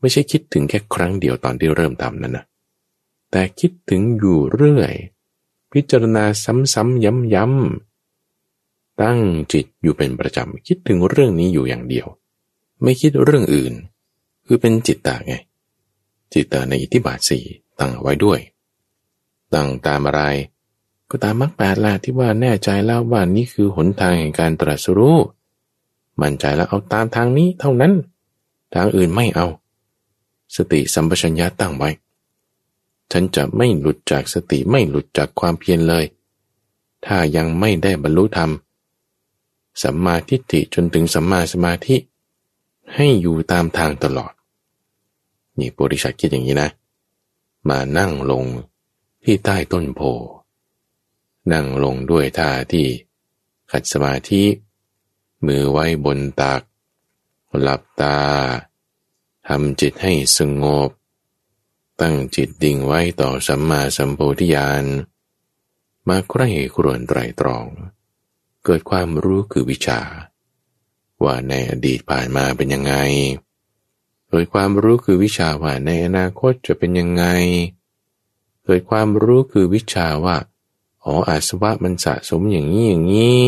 [0.00, 2.44] ไม่ใช่คิดถึงแค่ครั้งเดียวตอนที่เริ่มทำนั่นนะ
[3.30, 4.94] แต่คิดถึงอยู่เรื่อย
[5.72, 7.04] พิจารณาซ้ำๆ
[7.34, 9.20] ย้ำๆตั้ง
[9.52, 12.06] จิตอยู่เป็นประจำคิดถึงเรื่องนี้อยู่อย่างเดียว
[12.82, 13.72] ไม่คิดเรื่องอื่น
[14.46, 15.34] คือเป็นจิตตาไง
[16.32, 17.44] จิตตาในอิทธิบาทสี่
[17.80, 18.40] ตั้งไว้ด้วย
[19.54, 20.22] ตั้งตามอะไร
[21.10, 25.18] ก็ตามมรรคแปดละที่ว่าแน่ใจแล้วว่านี่คือหนทางแห่งการตรัสรู้
[26.20, 27.92] มั่นใจแล้วเอาตามทางนี้เท่านั้น
[28.74, 29.46] ทางอื่นไม่เอา
[30.56, 31.90] สติสัมปชัญญะตั้งไว้
[33.12, 36.04] ฉันจะไม่หลุดจากสติไม่หลุดจากความเพียรเลย
[37.06, 38.50] ถ้ายังไม่ได้บรรลุธรรม
[39.82, 41.96] สัมมาทิฏฐิจนถึงสัมมาสมาธิ
[42.94, 44.32] ให้อยู่ตามทางตลอด
[45.58, 46.70] นี่บริษัทคิดอย่างนี้นะ
[47.68, 48.44] มานั่งลง
[49.24, 50.00] ที่ใต้ต้นโพ
[51.52, 52.86] นั่งลงด้วยท่าที่
[53.70, 54.42] ขัดสมาธิ
[55.46, 56.62] มือไว้บนตัก
[57.60, 58.18] หลับตา
[59.48, 60.90] ทำจิตให้สงบ
[62.00, 64.84] ตั้งจิตดิ่งไว้ต่อสัมมาสัมโพธิญาณ
[66.08, 67.66] มาใคร่ครวญไตรตรอง
[68.64, 70.00] เกิดความรู้คือวิชา
[71.24, 72.94] ว่าในอดีตผ่านมาเป็นยังไง
[74.28, 77.24] เกิดความรู้คือวิชาว่าในอนาคตจะเป็นยังไง
[78.64, 80.36] เกิดความรู้คือวิชาว่า
[81.04, 83.40] อ๋ออาสวะมันสะสมอย่างนี้อย่างนี้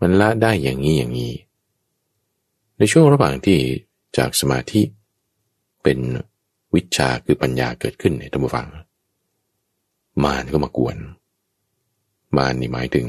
[0.00, 1.34] มันละได้อย่างนี้อย่างนี้
[2.76, 3.58] ในช่วงระหว่างที่
[4.16, 4.82] จากสมาธิ
[5.82, 5.98] เป็น
[6.74, 8.68] วิชาคือปัญญาเกิดขึ้นในธรรมฟัง
[10.24, 10.96] มารก็มากวน
[12.36, 13.06] มารนี่หมายถึง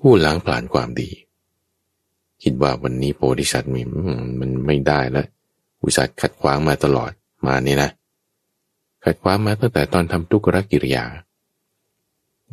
[0.00, 1.10] ผู้ล้างผลาญความดี
[2.42, 3.80] คิดว่าวันนี้โพธิสัตว์มี
[4.40, 5.26] มันไม่ได้แล้ว
[5.82, 7.10] อุสัตขัดขวางมาตลอด
[7.46, 7.90] มานี่นะ
[9.04, 11.04] ขัดขวางมาตั้งแต่ตอนทำทุกขกิริยา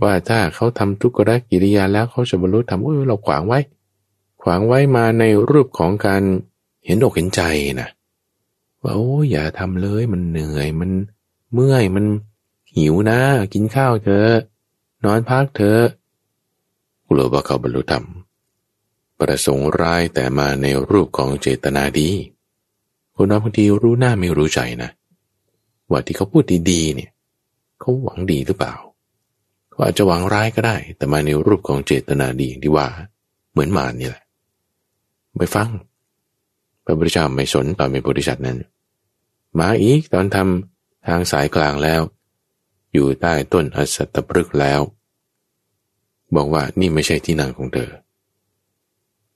[0.04, 1.20] ว่าถ้าเขาทำทุกข
[1.50, 3.60] กิริยาแล้วเขาจะบรรลุธรรมเออเราขวางไว้
[4.44, 6.22] ขวางไว้มาในรูปของการ
[6.86, 7.42] เห็นอกเห็นใจ
[7.82, 7.90] นะ
[8.86, 10.92] ว่าโอ้อย่าทำเลยมันเหนื่อยมัน
[11.54, 12.06] เมื่อยมัน
[12.76, 13.20] หิวนะ
[13.54, 14.32] กินข้าวเถอะ
[15.06, 15.84] นอนพักเถอะ
[17.08, 18.06] กลัวว่าเขาบรรลุธรรม
[19.20, 22.10] ประสงค์ร้ายแต่มาในรูปของเจตนาดี
[23.16, 24.90] คนเราบางทีรู้หน้าไม่รู้ใจนะ
[25.90, 27.12] ว่าที่เขาพูดดีๆเนี่ย
[27.80, 28.74] เขาหวังดีหรือเปล่า
[29.70, 32.88] เขาอาจจะหวังร้ายก็ได้ แต่มาในรูปของเจตนาดีที่ว่า
[33.52, 34.24] เหมือนมารนี่แหละ
[35.40, 35.70] ไปฟัง
[36.86, 38.58] พระพุทธเจ้าไม่สนตอนเป็นบริษัทนั้น
[39.60, 42.02] มาอีกตอนทำทางสายกลางแล้ว
[42.94, 44.82] อยู่ใต้ต้นอสัตตปรึกแล้ว
[46.36, 47.90] บอกว่านี่ไม่ใช่ที่นั่งของเธอ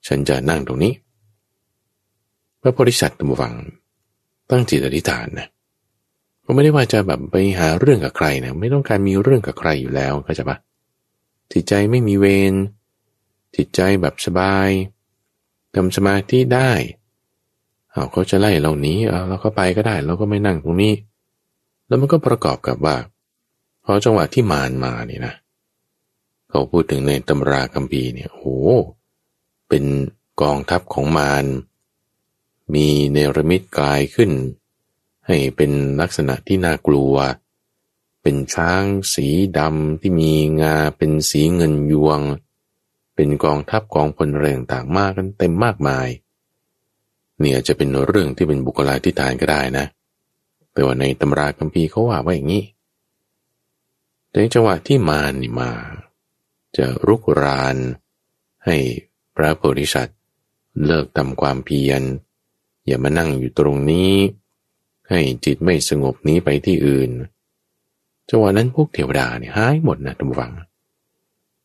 [0.06, 0.92] ฉันจะนั่งตรงนี้
[2.60, 3.54] พระโพธิสัตว์ตัมวัง
[4.50, 5.48] ตั้งจิตอธิษฐานนะ
[6.44, 10.56] ก็ไม่ได้ว่าจะแบบไปหาเรื่องกับใครนะไม่ต้องการมีเรื่องกับใครอยู่แล้วก็จปะ
[11.52, 12.54] จิตใจไม่มีเวร
[13.56, 14.68] จิตใจแบบสบาย
[15.74, 16.70] ทำสมาธิได้
[17.92, 20.94] เอาเขาจะไล่เราหนีเอาเราก็ไปก็ได้ เราก็ไม่นั่งตรงนี้
[21.86, 22.96] แล้วมันก็ประกอบกับว่า
[23.84, 25.34] พอจังหวะที่มารมาเนี่ยนะ
[26.48, 28.58] เขาพูดถึงในตำราคัมภีร์เนี่ยโอ้
[29.68, 29.84] เป็น
[30.42, 31.44] กองทัพของมาร
[32.74, 34.30] มีเนรมิตกลายขึ้น
[35.26, 35.70] ให้เป็น
[36.00, 37.14] ลักษณะที่น่ากลัว
[38.22, 38.84] เป็นช้าง
[39.14, 39.28] สี
[39.58, 42.20] ดำที่มีงาเป็นสีเงินยวง
[43.14, 49.86] เป็นกองทัพกองพลแรงต่างมากกันเต็มมากมายเเนี่ยจะเป็นเรื่องที่เป็นบุคลาธิฐานก็ได้นะ
[50.72, 52.64] แต่ว่าในตำราคัมภีร์เขาว่าว่าอย่างนี้
[54.32, 55.70] ในจังหวะที่มารนี่มา
[56.76, 57.76] จะรุกราน
[58.64, 58.76] ให้
[59.36, 60.18] พระโพธิสัตว์
[60.84, 62.02] เลิกทำความเพียร
[62.86, 64.12] อย่ามานั่งอยู่ตรงนี้
[65.08, 67.10] ให้จิตไม่สงบนี้ไปที่อื่น
[68.28, 70.52] จังหวะนั้นพวกเทวดาเนี่ยหายหมดนะท่านผู้ฟัง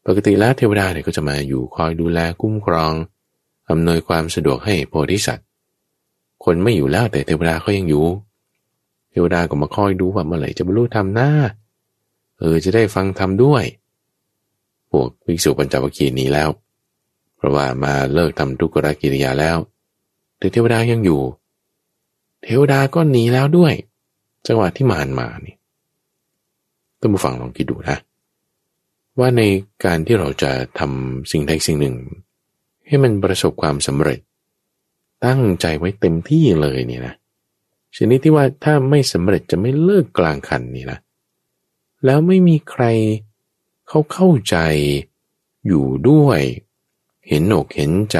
[0.05, 2.93] ปกติแล้วเทวดาเนี่ยก็จะมาอยู่คอยดูแลคุ้มครอง
[3.69, 5.44] อำนวยความสะดวกให้โพธิสัตว์
[6.45, 8.05] คนไม่อยู่แล้วแต่เทวดาเขายังอยู่
[9.11, 11.29] เทวดาก็มาคอยดูว่าเมื่อไหร่จะบรรลุธรรมหน้า
[12.39, 13.63] เออจะได้ฟังธรรมด้วย
[14.89, 16.49] พวกภิกษุปัญจวัคคีย์นี้แล้ว
[17.35, 19.57] เพราะว่ามาเลิกทำทุกขกิริยาแล้ว
[20.37, 21.21] แต่เทวดายังอยู่
[22.43, 23.73] เทวดาก็หนีแล้วด้วย
[24.47, 25.55] จังหวะที่มารมานี่
[27.01, 27.97] ต้องมาฟังลองคิดดูนะ
[29.19, 29.41] ว่าใน
[29.85, 31.95] การที่เราจะทำสิ่งใดสิ่งหนึ่ง
[32.87, 34.19] ให้มันประสบความสำเร็จ
[35.26, 37.16] ตั้งใจไว้เต็มที่เลยเนี่ยนะ
[37.95, 40.99] ชนิดที่ว่าถ้าไม่สำเร็จจะไม่เลิกกลางคันนี่นะ
[42.05, 42.84] แล้วไม่มีใคร
[43.88, 44.57] เขาเข้าใจ
[45.68, 46.41] อยู่ด้วย
[47.28, 48.20] เห็นอกเห็นใจ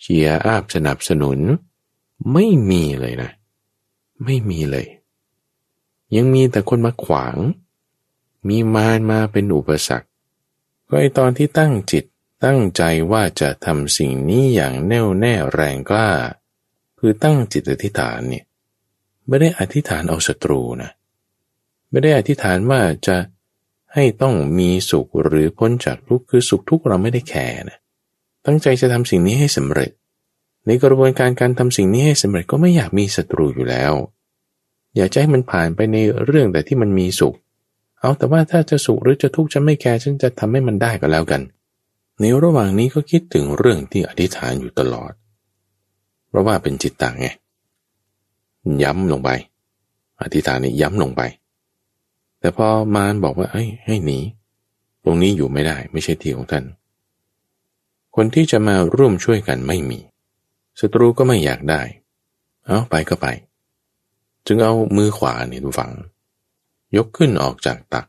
[0.00, 1.38] เชียร์อาบสนับสนุน
[2.32, 3.30] ไม่มีเลยนะ
[4.24, 4.86] ไม่มีเลย
[6.16, 7.36] ยังมีแต่คนมาขวาง
[8.48, 10.08] มีมารมาเป็นอุปสรรค
[10.88, 12.04] ก็ไอตอนที่ตั้งจิต
[12.44, 12.82] ตั้งใจ
[13.12, 16.10] ว่าจะทำสิ่งนี้อย่างแน่วแน่แรงกล้า
[16.98, 18.44] คือตั้งจิตอธิษฐานเนี่ย
[19.28, 20.90] ไม่ได้อธิษฐานเอาศัตรูนะ
[21.90, 23.16] ไม่ได้อธิษฐานว่าจะ
[23.94, 27.78] ให้ต้องมีสุขหรือพ้นจากทุกข์คือสุขทุกข์เราไม่ได้แคร์นะ
[28.46, 29.90] ตั้งใจจะทำสิ่งนี้ให้สำเร็จ
[30.66, 33.92] ในกระบวนการการทำสิ่งนี้ให้สำเร็จก็ไม่อยากมีศัตรูอยู่แล้ว
[34.96, 37.34] อยากจะให้มันผ่านไปในเรื่องแต่ที่มันมีสุข
[38.00, 41.42] เอาแต่ว่าถ้าจะสุขหรือจะทุกข์จะไม่แคร์ฉันจะทำให้มันได้ก็แล้วกัน
[42.20, 45.12] ในระหว่างนี้ก็คิดถึงเรื่องที่อธิษฐานอยู่ตลอด
[46.28, 47.28] เพราะว่าเป็นจิตต่างไง
[48.82, 49.30] ย้ำลงไป
[50.22, 51.22] อธิษฐานนี่ย้ำลงไป
[52.40, 54.18] แต่พอมารบอกว่าเอ้ให้หนี
[55.04, 56.64] ตรงนี้อยู่ไม่ได้ ไม่ใช่ที่ของท่าน
[58.16, 59.98] คนที่จะมาร่วมช่วยกันไม่มี
[60.80, 61.82] ศัตรูก็ไม่อยากได้
[62.66, 63.26] เอาไปก็ไป
[64.46, 65.92] จึงเอามือขวาเนี่ยดูฝัง
[66.96, 68.06] ยกขึ้นออกจากตัก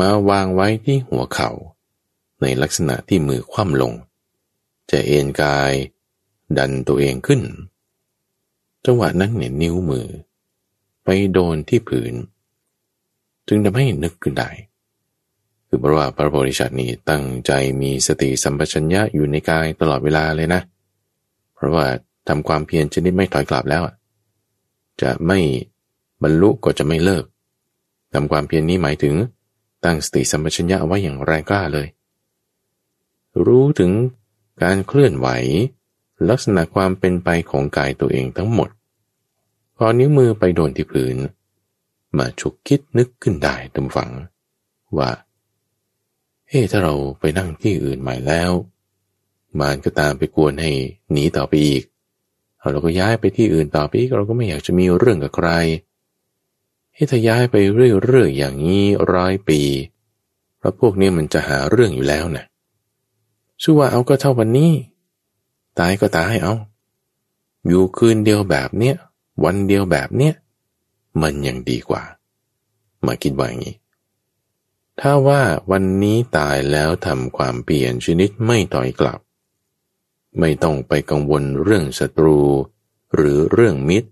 [0.00, 1.50] มาวางไว้ที่หัวเขา่า
[2.42, 3.92] ในลักษณะที่มือคว่ำลง
[4.90, 5.72] จะเอ็นกาย
[6.58, 7.40] ดันตัวเองขึ้น
[8.84, 10.06] จังหวะนั้นเนี่ยนิ้วมือ
[11.04, 12.14] ไปโดนที่ผืน
[13.48, 14.50] จึงทำให้นึกขึ้นได้
[15.66, 20.60] คือเพราะว่าพระโพธิสัตว์นี้ตั้งใจมีสติสัมปชัญญะอยู่ในกายตลอดเวลาเลยนะ
[21.54, 21.86] เพราะว่า
[22.28, 23.82] ทำความเพียรชนิดไม่ถอยกลับแล้ว
[25.02, 25.38] จะไม่
[26.22, 27.24] บรรลุก็จะไม่เลิก
[28.14, 29.14] ทำความเพียรนนี้หมายถึง
[29.84, 31.86] ตั้งสติสัมปชัญญะไว้อย่างแรงกล้าเลย
[33.46, 33.92] รู้ถึง
[34.62, 35.28] การเคลื่อนไหว
[36.28, 38.70] ลักษณะความเป็นไปของกายตัวเองทั้งหมด
[39.76, 41.16] พอนิ้วมือไปโดนที่พื้น
[42.18, 44.10] มาฉุกคิดนึกขึ้นได้ตำฝัง
[44.98, 45.10] ว่า
[46.48, 48.52] เฮ้ถ้าเราไปนั่งที่อื่นใหม่แล้ว
[49.60, 50.70] มารก็ตามไปกวนให้
[51.12, 51.82] หนีต่อไปอีก
[52.70, 55.48] เราก็ย้ายไปที่อื่นต่อไปอีกเราก็ไม่อยากจะมีเรื่องกับใคร
[56.94, 59.60] ให้ถ้าย้ายไปเรื่อยๆอย่างนี้ร้อยปี
[60.58, 62.44] เพราะพวกนี้มันจะหาเรื่องอยู่แล้วนะ
[63.62, 64.72] สู้ว่าเอาก็เท่าวันนี้
[65.78, 66.54] ตายก็ตายเอา
[67.66, 68.96] อยู่คืนเดียวแบบเนี้ย
[69.44, 70.34] วันเดียวแบบเนี้ย
[71.22, 72.02] มันยังดีกว่า
[73.06, 73.76] มาคิดว่าอย่างนี้
[75.00, 79.20] ถ้าว่าวันนี้ตายแล้วทำความเปลี่ยนชนิดไม่ต่อยกลับ
[80.38, 82.38] ไม่ต้องไปกังวลเรื่องศัตรู
[83.14, 84.08] หรือเรื่องมิตร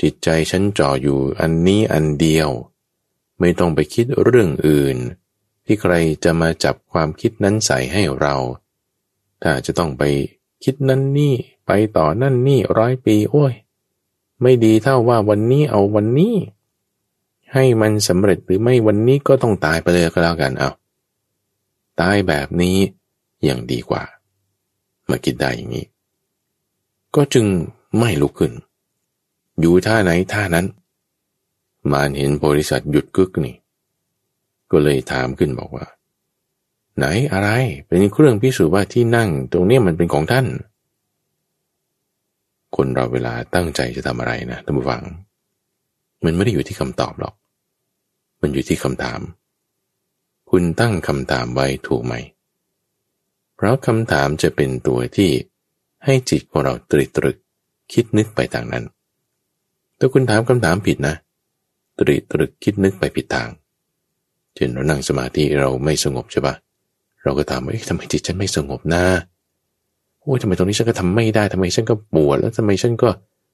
[0.00, 2.50] จิตใจฉันจ่ออยู่อันนี้อันเดียว
[3.40, 4.96] ไม่ต้องไปคิดเรื่องอื่น
[5.70, 5.94] ที่ใคร
[6.24, 8.34] จะมาจับความคิดนั้นใส่ให้เรา
[9.42, 10.02] ถ้าจะต้องไป
[10.64, 11.34] คิดนั่นนี่
[11.66, 13.52] ไปต่อนั่นนี่ร้อยปี โอ้ย
[14.42, 16.34] ไม่ดีเท่าว่าวันนี้เอาวันนี้
[17.54, 20.70] ให้มันสำเร็จหรือไม่วันนี้ก็ต้องตายไปเลยก็แล้วกันเอา
[22.00, 22.76] ตายแบบนี้
[23.48, 24.02] ยังดีกว่า
[25.08, 25.86] มาคิดได้อย่างนี้
[27.14, 27.46] ก็จึง
[27.98, 28.52] ไม่ลุกขึ้น
[29.60, 30.66] อยู่ท่าไหนท่านั้น
[31.90, 33.54] มารเห็นบริษัทหยุดกึกนี่
[34.70, 35.86] ก็เลยถามขึ้นบอกว่า
[36.96, 37.48] ไหนอะไร
[37.86, 40.46] เป็นเครื่องพิสูจน์ว่าที่นั่งตรงนี้มันเป็นของท่าน
[42.76, 45.02] คนเราเวลาตั้งใจจะทำอะไรนะท่านผู้ฟัง
[46.24, 47.34] มันไม่ได้อยู่ที่คำตอบหรอก
[48.40, 49.20] มันอยู่ที่คำถาม
[50.50, 52.14] คุณตั้งคำถามไว้ถูกไหม
[53.56, 55.30] เพราะคำถามจะเป็นตัวที่
[56.04, 57.36] ให้จิตของเราตรึกตรึก
[57.92, 58.84] คิดนึกไปทางนั้น
[59.98, 61.14] ถ้าคุณถามคำถามผิดนะ
[61.98, 63.48] ตรึกตรึกคิดนึกไปผิดทาง
[64.58, 66.54] ช่นเรานั่งสมาธิเราไม่สงบใช่ปะ
[67.22, 69.04] เราก็ถามว่าเอ๊ะทำไมจิตฉันไม่สงบนะ
[70.20, 73.08] โอ้ยทำไมตรงนี้ฉันก็ทำไม่ได้ทำไมฉันก็ปวดแล้วทำไมฉันก็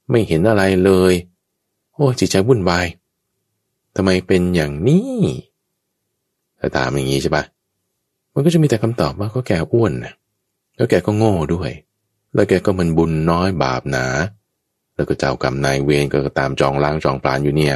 [0.09, 1.13] ไม่เห็นอะไรเลย
[1.93, 2.85] โอ้จิตใจวุ่นวาย
[3.95, 5.21] ทำไมเป็นอย่างนี้
[6.59, 7.43] ถ้าถามอย่างนี้ใช่ปะ
[8.33, 10.13] มันก็จะมีแต่คำตอบว่าก็แกอ้วนนะ
[10.75, 11.71] แล้วแกก็โง่ด้วย
[12.33, 14.05] แล้วแกก็มันบุญน้อยบาปหนา
[14.95, 17.75] แล้วก็เจ้ากรรมนายเวรก็ตามจองล้างจองปลานอยู่เนี่ย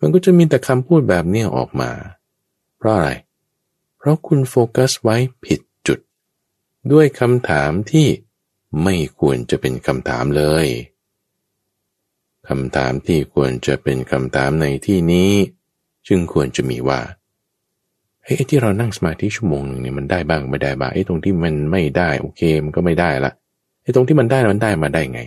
[0.00, 1.90] มันก็จะมีแต่คำพูดแบบนี้ออกมา
[2.76, 3.10] เพราะอะไร
[3.96, 5.98] เพราะคุณโฟกัสไว้ผิดจุด
[6.92, 8.06] ด้วยคำถามที่
[8.84, 10.66] ไม่ควรจะเป็นคำถามเลย
[12.48, 15.30] คำถามที่ควรจะเป็นคำถามในที่นี้
[16.08, 17.00] จึงควรจะมีว่า
[18.22, 23.32] เฮ้ยที่เรานั่งสมาธิชั่วโมงหนึ่งเนี่ยมันได้บ้างไม่ได้บ้างไอ้ตรงที่มันไม่ได้โอเคมันก็ไม่ได้ละ
[23.82, 25.20] ไอ้ตรงที่มันได้มันได้มาได้ไง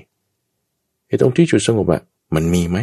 [1.08, 2.02] ไอ้ตรงที่จุดสงบอะ
[2.36, 2.78] มันมีไหม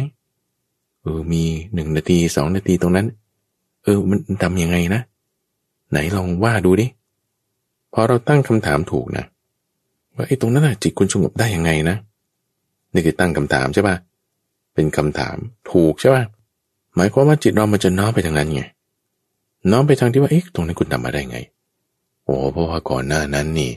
[1.07, 1.43] เออมี
[1.73, 3.07] หนึ่งนาทีสองนาทีตรงนั้น
[3.83, 5.01] เออมันทำยังไงนะ
[5.91, 6.87] ไหนลองว่าดูดิ
[7.93, 9.25] พอเราตั้งคำถามถูกนะ
[10.15, 11.97] ว่าไอ้ตรงนั้นอะจิตคุณสงบได้ยังไงนะ
[12.93, 13.95] นี่คือตั้งคำถามใช่ป่ะ
[14.73, 15.37] เป็นคำถาม
[15.71, 16.23] ถูกใช่ป่ะ
[16.95, 18.63] หมายความว่าจิตเรามันจะน้อมไปทางนั้นไง
[19.71, 21.39] น้อมไปทางที่ว่าเอ๊ะตรงนี้นคุณทำมาได้ไง
[22.25, 23.71] โอ้เพราะว่าก่อนหน้านั้นนี่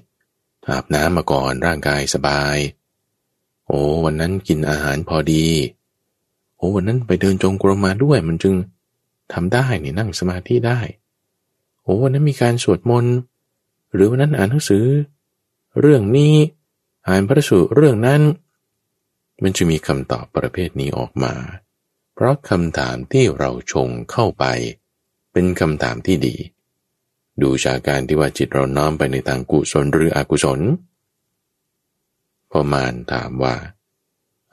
[0.68, 2.58] อาบน้ำมาก่อนร่างกายสบาย
[3.66, 5.46] โอ้วันนั้นกินอาหารพอดี
[6.60, 8.54] โอ้วันนั้นไปเดินจงกรมมาด้วย มันจึง
[9.32, 10.80] ทำได้นี่นั่งสมาธิได้
[11.82, 13.14] โอ้วันนั้นมีการสวดมนต์
[13.92, 14.84] หรือวันนั้นอ่านหนังสือ
[15.80, 16.34] เรื่องนี้
[17.08, 18.22] อ่านพระสูตรเรื่องนั้น
[19.42, 21.34] มันจะมีคำตอบประเภทนี้ออกมา
[22.14, 24.44] เพราะคำถามที่เราชงเข้าไป
[25.32, 26.36] เป็นคำถามที่ดี
[27.42, 30.60] ดูชาการที่ว่าจิตเราน้อมไปในทางกุศลหรืออกุศล
[32.50, 33.54] พอมานถามว่า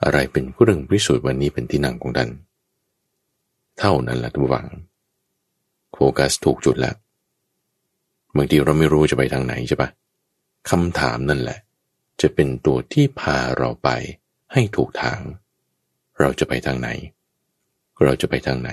[0.02, 2.30] อะไรเป็นเครื่องพิสูจน์วันนี้เป็นที่นั่งของท่าน
[3.78, 4.66] เท่านั้นแหละทุกฝัง
[5.92, 6.96] โฟกัสถูกจุดแล้ว
[8.36, 9.90] บางทีเราไม่รู้จะไปทางไหนใช่ปะ
[10.70, 11.58] คำถามนั่นแหละ
[12.20, 13.88] จะเป็นตัวที่พาเราไป
[14.52, 15.20] ให้ถูกทาง
[16.18, 16.88] เราจะไปทางไหน
[18.02, 18.70] เราจะไปทางไหน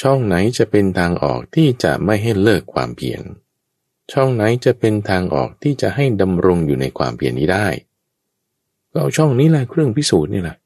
[0.00, 3.22] ช่องไหนจะเป็นทางออกที่จะไม่ให้เลิกความเพียร
[4.12, 7.66] ช่องไหนจะเป็นทางออกที่จะให้ดำรงอยู่ในความเพียรนี้ได้
[8.92, 10.56] ก็เอาช่องนี้แหละเครื่องพิสูจน์นี่แหละ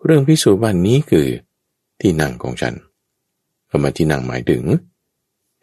[0.00, 1.26] เครื่องพิสูจน์ว่านี้คือ
[2.00, 2.74] ที่นั่งของฉัน
[3.70, 4.62] คำว่าที่นั่งหมายถึง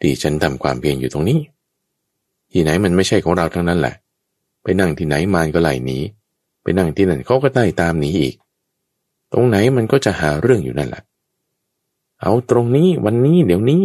[0.00, 1.40] ที่ฉันทำความเพียรอยู่ตรงนี้
[2.50, 3.94] ที่ไหนมันไม่ใช่ของเราทั้งนั้นแหละ
[4.62, 5.98] ไปนั่งที่ไหนมารก็ไหลหนี
[6.62, 8.34] ไปนั่งที่นั่นเขาก็ได้ตามหนีอีก
[9.32, 11.02] ตรงไหนมันก็จะหาเรื่องอยู่นั่นแหละ
[12.22, 13.84] เอาตรงนี้วันนี้เดี๋ยวนี้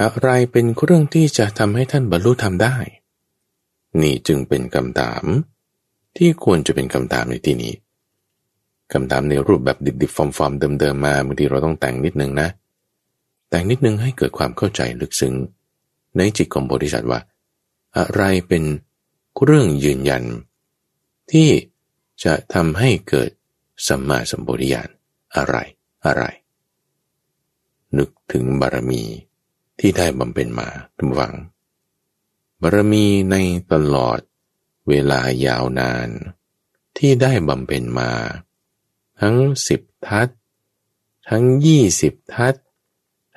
[0.00, 2.76] อะไรเป็นเรื่องที่จะทำให้ท่านบรรลุธรรมได้
[4.00, 5.24] นี่จึงเป็นคำถาม
[6.18, 7.72] ที่ควรจะเป็นคำถามในที่นี้
[8.92, 12.48] คำถามในรูปแบบดิบๆฟอร์มๆเดิมๆมาบางทีเราต้องแต่งนิดนึงนะ
[13.50, 15.34] แต่งนิดนึงให้เกิดความเข้าใจลึกซึ้ง
[16.16, 17.20] ในจิตของบริษัทว่า
[17.98, 18.64] อะไรเป็น
[19.44, 20.24] เรื่องยืนยัน
[21.32, 21.48] ที่
[22.24, 23.30] จะทำให้เกิด
[23.86, 24.88] สัมมาสัมปวิญาณ
[25.36, 25.56] อะไร
[26.06, 26.22] อะไร
[27.98, 29.02] นึกถึงบารมี
[29.78, 31.34] ที่ได้บำเพ็ญมาทุกฝัง
[32.62, 33.36] บารมีใน
[33.72, 34.18] ตลอด
[34.88, 36.08] เวลายาวนาน
[36.96, 38.12] ที่ได้บำเพ็ญมา
[39.20, 39.36] ทั้ง
[39.66, 40.28] สิบทัศ
[41.28, 42.54] ทั้งยี่สิบทัศ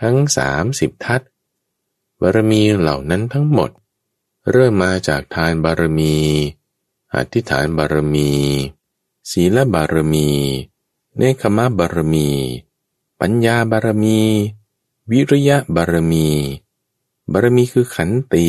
[0.01, 1.21] ทั้งสามสิบทัศ
[2.21, 3.71] บารมีเหล่านั้นทั้งหมด
[4.51, 6.15] เริ่มมาจากทานบารมี
[7.15, 8.31] อธิษฐานบารมี
[9.31, 10.29] ศีลบารมี
[11.17, 12.29] เนคขมะบารมี
[13.19, 14.19] ปัญญาบารมี
[15.11, 16.27] วิริยะบารมี
[17.31, 18.47] บารมีคือขันติ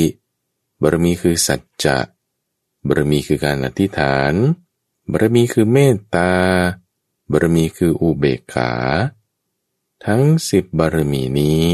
[0.83, 1.99] บารมีคือสัจจะ
[2.87, 4.35] บารมีคือการอธิษฐาน
[5.11, 6.33] บารมีคือเมตตา
[7.31, 8.73] บารมีคืออุเบกขา
[10.07, 11.65] ทั้งสิบบารมีนี้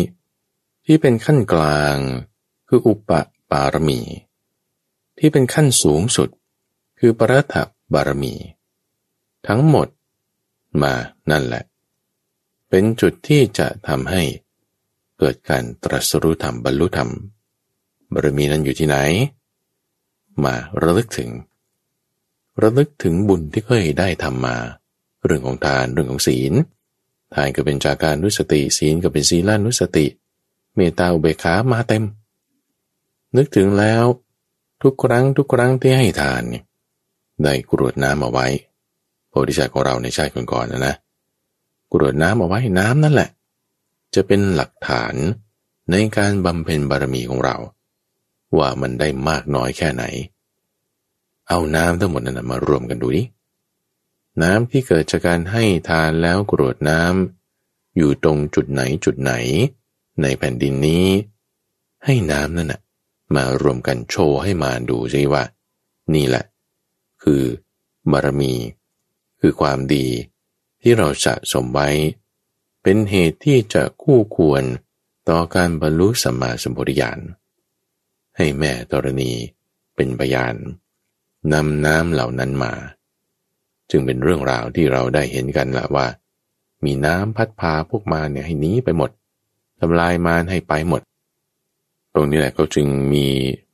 [0.84, 1.96] ที่เป็นขั้นกลาง
[2.68, 3.10] คืออุป
[3.50, 4.00] ปารมี
[5.18, 6.28] ที่เป็นขั้นสูงสุด
[6.98, 7.56] คือปรัตถ
[7.94, 8.34] บารมี
[9.46, 9.88] ทั้งหมด
[10.82, 10.94] มา
[11.30, 11.64] นั่นแหละ
[12.68, 14.22] เป็นจุดที่จะทำให้
[15.18, 17.10] เกิดการตรัสรู้ธรรมบรรลุธรรม
[18.12, 18.96] บารมีนั้นอยู่ที่ไหน
[20.46, 21.30] มาระลึกถึง
[22.62, 24.56] ระลึกถึงบุญที่เคยได้ทำมา
[25.24, 26.52] เรื่องของทานเรื่องของศีล
[27.34, 30.06] ทานก็เป็นจากการนุสติ ศีลก็เป็นศีลานุสติ
[30.76, 32.04] เมตตาอุเบกขามาเต็ม
[33.36, 34.04] นึกถึงแล้ว
[34.82, 36.64] ทุกครั้งทุกครั้งที่ให้ทานเนี่ย
[37.42, 38.46] ได้กรวดน้ำเอาไว้
[39.28, 40.94] โพธิสัตว์ของเราในชาติก่อนๆนะนะ
[41.92, 43.30] กรวดน้ำเอาไว้น้ำนั่นแหละ
[44.14, 45.14] จะเป็นหลักฐาน
[45.90, 47.56] ในการบำเพ็ญบารมีของเรา
[48.56, 50.04] ว่ามันได้มากน้อยแค่ไหน
[51.48, 53.22] เอาน้ำทั้งหมดนั้นมารวมกันดูดิ
[54.42, 59.32] น้ำที่เกิดจากการให้ทานแล้วกรวดน้ำอยู่ตรงจุดไหนจุดไหน
[60.22, 61.06] ในแผ่นดินนี้
[62.04, 62.80] ให้น้ำนั่นนะ
[63.34, 65.44] มารวมกันโชว์ให้มาดูใช่ว่า
[66.14, 66.44] นี่แหละ
[67.22, 67.42] คือ
[68.10, 68.52] บารมี
[69.40, 70.06] คือความดี
[70.82, 71.88] ที่เราสะสมไว้
[72.82, 74.62] เป็นเหตุที่จะคู่ควร
[75.28, 77.20] ต่อการบรรลุสัมมาสัมพุทธญาณ
[78.38, 79.32] ให้แม่ธรณี
[79.96, 80.54] เป็นพยาน
[81.52, 82.74] นำน้ำเหล่านั้นมา
[83.90, 86.06] จึงเป็นเรื่องราวที่เราได้เห็นกันละว่า
[86.84, 89.10] มีน้ำพัดพาพวกมาเนี่ยให้หนีไปหมด
[89.80, 91.02] ทำลายมารให้ไปหมด
[92.14, 93.26] ตรงนี้แหละก็จึงมี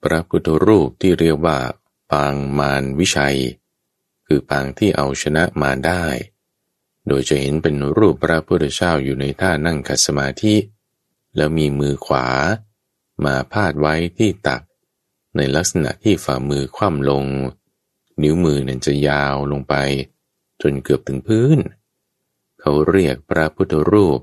[0.03, 1.59] พระพุทธรูปที่เรียกว่า
[2.11, 3.39] ปางมารวิชัย
[4.27, 6.05] คือปางที่เอาชนะมารได้
[7.09, 10.55] โดยจะเห็นเป็นรูปพระพุทธเจ้าอยู่ในท่านั่งขัดสมาธิ
[11.37, 12.27] แล้วมีมือขวา
[13.25, 14.63] มาพาดไว้ที่ตัก
[15.37, 17.25] ในลักษณะที่ฝ่ามือคว่ำลง
[18.23, 19.75] นิ้วมือนั้นจะยาวลงไป
[20.63, 21.59] จนเกือบถึงพื้น
[22.61, 24.21] เขาเรียกพระพุทธรูป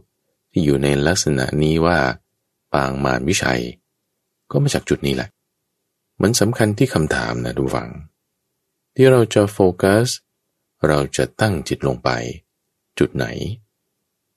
[0.51, 1.99] ที่อยู่ในลักษณะนี้ว่า
[2.73, 3.63] ปางมารวิชัย
[4.51, 5.29] ก็มาจากจุดนี้แหละ
[6.21, 7.89] มันสำคัญที่คำถามนะดูฟัง
[8.95, 10.07] ที่เราจะโฟกัส
[10.87, 12.09] เราจะตั้งจิตลงไป
[12.99, 13.25] จุดไหน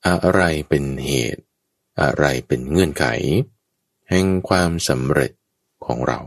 [0.06, 1.42] อะไรเป็นเหตุ
[2.00, 3.06] อะไรเป็นเงื่อนไข
[4.10, 5.32] แห่งความสำเร็จ
[5.84, 6.18] ของเรา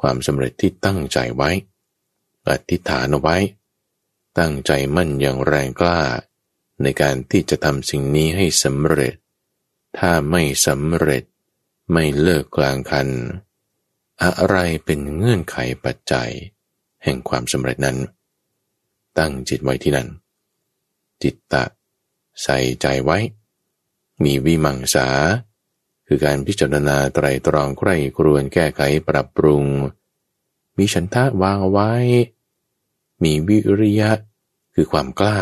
[0.00, 1.50] ความสำเร็จที่ตั้งใจไว้
[2.48, 3.36] อธิษฐานเอาไว้
[4.38, 6.00] ตั้งใจมั่นอย่างแรงกล้า
[6.82, 9.14] ในการที่จะทำสิ่งนี้ให้สำเร็จ
[9.98, 11.24] ถ้าไม่สำเร็จ
[11.92, 13.08] ไม่เลิกกลางคัน
[14.22, 16.30] อะไรเป็นเงื่อนไขปัจจัย
[17.04, 17.98] แห่งความสำเร็จนั้น
[19.18, 20.08] ตั้งจิตไว้ที่นั่น
[21.22, 21.64] จิตตะ
[22.42, 23.18] ใส่ใจไว้
[24.24, 25.08] มีวิมังสา
[26.06, 29.64] คือการพิจารณาไตรตรองใคร่ครวญแก้ไขปรับปรุง
[30.76, 31.92] มีฉันทะวางเอาไว้
[33.22, 34.10] มีวิริยะ
[34.74, 35.40] คือความกล้า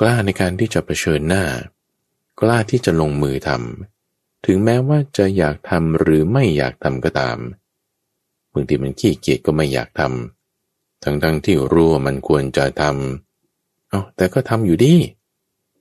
[0.00, 1.44] กล้าในการที่จะะเผชิญหน้า
[2.40, 7.38] กล้าที่จะลงมือทำถึงแม้ว่าจะอยากทำหรือไม่อยากทำก็ตาม
[8.52, 14.94] บางทีมันขี้เกียจก็ไม่อยากทำทั้งๆทที่รู้ว่ามันควรจะทำเอาแต่ก็ทำอยู่ดี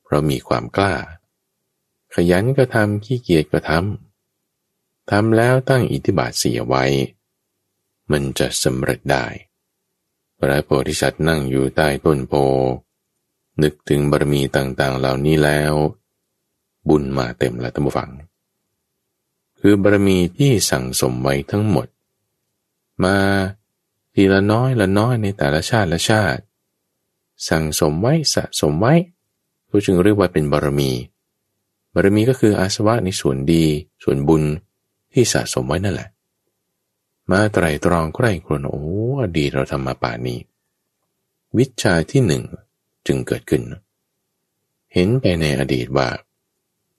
[0.04, 0.94] เพราะมีความกล้า
[2.16, 6.86] ขยันก็ทำขี้เกียจก็ทำทำแล้วตั้งอิทธิบาทเสียไว้
[8.12, 9.26] มันจะสำเร็จได้
[10.40, 12.34] พระโพธิสัตว์นั่งอยู่ใต้ต้นโพ
[13.62, 15.74] นึกถึงบารมีต่างๆเหล่านี้แล้ว
[16.90, 18.10] บุญมาเต็มล้วท่านฟัง
[19.60, 21.88] คือบารมีที่สั่งสมไว้ทั้งหมด
[23.04, 23.18] มา
[24.14, 26.42] ทีละน้อยละน้อยในแต่ละชาติละชาติ
[27.50, 28.94] สั่งสมไว้สะสมไว้
[29.70, 30.92] ก็จึงเรียกว่าเป็นบารมี
[31.96, 33.66] บารมีก็คืออาสวะในส่วนดี
[34.04, 34.44] ส่วนบุญ
[35.14, 36.10] ที่สะสมไว้นั่นแหละ
[37.32, 38.84] มาไตรตรองใกล้ครนโอ้
[39.22, 40.40] อดีตเราทำมาป่านี้
[41.58, 42.44] วิชาที่หนึ่ง
[43.08, 43.62] จึงเกิดขึ้น
[44.94, 46.10] เห็นไปในอดีตว่า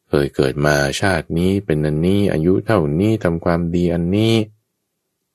[0.08, 4.34] เคยเกิดมาชาตินี้เป็นอันนี้อายุเท่านี้ทำความดีอันนี้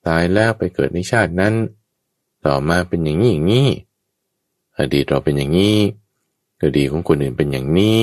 [0.06, 1.54] ตายแล้วไปเกิดในชาตินั้น
[2.46, 3.68] ต่อมาเป็นอย่างนี้อย่างนี้
[4.78, 5.78] อดีตเราเป็นอย่างนี้
[6.62, 8.00] อดีตของคนอื่นเป็นอย่างนี้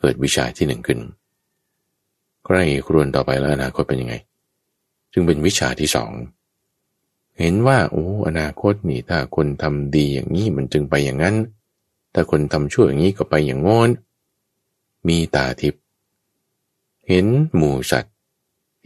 [0.00, 1.00] เกิดวิชาที่หนึ่งขึ้น
[2.44, 4.14] ใครครวนต่อไปแล้วอนาคตเป็นยังไง
[5.12, 6.10] จึงเป็นวิชาที่สอง
[7.38, 11.36] เห็นว่าโอ้อนาคตนี่ถ้าคนทำดีอย่างนี้มันจึงไปอย่างนั้น
[12.14, 13.90] ถ้าคนทำชั่วอย่างนี้ก็ไปอย่างงอน
[15.08, 15.82] มีตาทิพย์
[17.08, 17.26] เห็น
[17.56, 18.14] หมู่สัตว์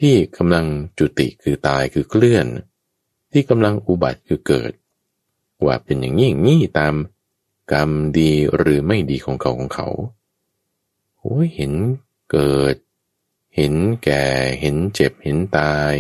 [0.01, 0.67] ที่กำลัง
[0.99, 2.47] จุติคือตายคือเคลื่อน
[3.33, 4.73] ที่กำลังอุบัติคือเกิด
[5.65, 6.95] ว่าเป็นอย่างนี้อย่างนี้ตาม
[7.73, 9.89] กรรมดีหรือไม่ดีของเขาของเขา
[11.25, 11.73] โอ้ยเห็น
[12.31, 12.77] เกิด
[13.57, 14.25] เห็นแก่
[14.61, 15.95] เห็นเจ็บ เห็นตาย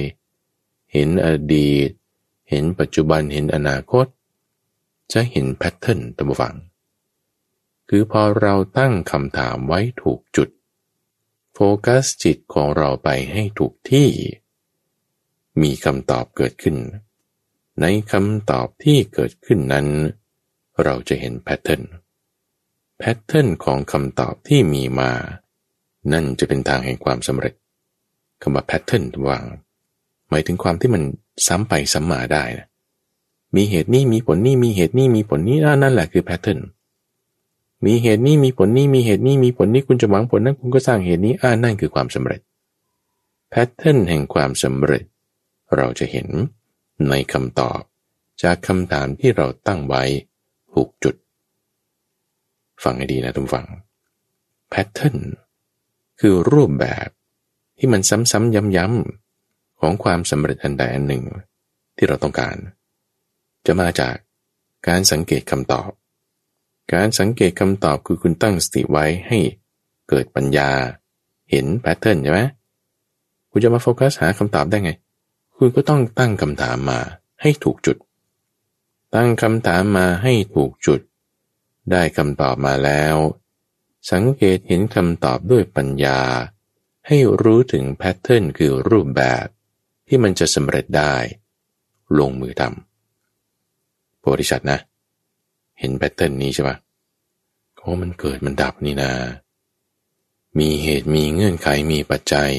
[0.92, 1.90] เห็นอดีต
[2.50, 4.06] เห็นปัจจุบัน เห็นอนาคต
[5.12, 6.54] จะเห็นแพทเทิร์นตัมฟัง
[7.88, 10.48] คือพอเราตั้งคำถามไว้ถูกจุด
[11.54, 14.08] โฟกัสจิตของเราไปให้ถูกที่
[15.62, 16.76] มีคำตอบเกิดขึ้น
[17.80, 19.86] ในคำตอบที่เกิดขึ้นนั้น
[20.82, 21.82] เราจะเห็น pattern
[22.98, 25.10] pattern ของคำตอบที่มีมา
[26.12, 27.54] นั่นจะเป็นทางแห่งความสำเร็จ
[28.42, 29.44] คำว่า pattern วาง
[30.30, 31.02] หมายถึงความที่มัน
[31.46, 32.68] ซ้ำไปซ้ำมาได้นะ
[33.56, 36.60] มีเหตุนี้มีผลนี้มีเหตุนี้มีผลนี้นั่นแหละคือ pattern
[37.84, 42.40] มีเหตุนี้มีผลนี้มีเหตุนี้มีผลนี้คุณจะหวังผลนั้นคุณก็สร้างเหตุนี้อ่านั่นคือความสำเร็จ
[43.50, 45.04] แพทเทิร์นแห่งความสำเร็จ
[45.76, 46.28] เราจะเห็น
[47.08, 47.80] ในคำตอบ
[48.42, 50.02] จากคำถามที่เราตั้งไว้
[50.72, 51.14] ถูกจุด
[52.84, 53.66] ฟังให้ดีนะทุกฝัง
[54.70, 55.16] แพทเทิร์น
[56.20, 57.08] คือรูปแบบ
[57.78, 61.24] ที่มันซ้ำๆย้ำๆของความสำเร็จอันใดอันหนึ่ง
[61.96, 62.56] ที่เราต้องการ
[63.66, 64.14] จะมาจาก
[64.88, 65.90] การสังเกตคำตอบ
[66.94, 69.38] การสังเกตคำตอบคือคุณตั้งสติไว้ให้
[70.08, 70.70] เกิดปัญญา
[71.50, 72.40] เห็น pattern ใช่ไหม
[73.50, 74.92] คุณจะมาโฟกัสหาคำตอบได้ไง
[75.56, 76.98] คุณก็ต้องตั้งคำถามมา
[77.42, 77.96] ให้ถูกจุด
[79.14, 81.00] ตั้งคำถามมาให้ถูกจุด
[81.90, 83.16] ได้คำตอบมาแล้ว
[84.10, 86.20] สังเกตเห็นคำตอบด้วยปัญญา
[87.06, 89.46] ให้รู้ถึง pattern คือรูปแบบ
[90.08, 91.14] ที่มันจะสำเร็จได้
[92.18, 94.78] ลงมือทำบริษัทนะ
[95.78, 96.76] เห็นแพทเทิร์นนี้ใช่ปะ
[97.76, 99.12] โอ้มันเกิดมันดับนี่นา
[100.58, 102.52] มีเหตุมีเงื่อนไขมีปัจจัย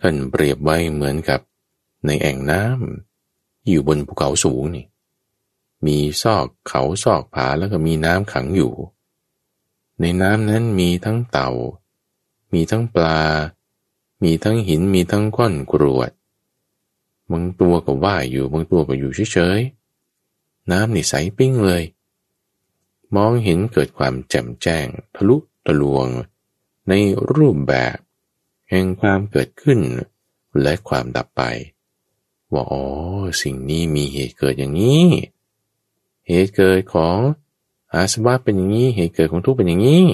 [0.00, 1.40] ท่านเปรียบไว้เหมือนกับ
[2.06, 4.84] ในแอ่งน้ำอยู่บนภูเขาสูงนี่
[5.84, 8.72] มีซอกเขาซอกผาแล้วก็มีน้ำขังอยู่
[10.00, 11.50] ในน้ำนั้นมีทั้งเต่า
[12.52, 13.22] มีทั้งปลา
[14.22, 16.10] มีทั้งหินมีทั้งก้อนกรวด
[17.30, 21.82] บางตัวก็ว่ายอยู่บางตัวก็อยู่เฉยๆ น้ำนี่ใสปิ้งเลย
[23.16, 26.06] มองเห็นเกิดความแจ่มแจ้ง ทะลุทะลวง
[26.88, 26.92] ใน
[27.34, 27.96] รูปแบบ
[28.70, 29.80] แห่งความเกิดขึ้น
[30.62, 31.42] และความดับไป
[32.52, 32.84] ว่าอ๋อ
[33.42, 35.04] สิ่งนี้มีเหตุเกิดอย่างนี้
[36.28, 37.18] เหตุเกิดของ
[37.94, 40.04] อาสวะเป็นอย่างนี้ เหตุเกิดของทุกข์เป็นอย่างนี้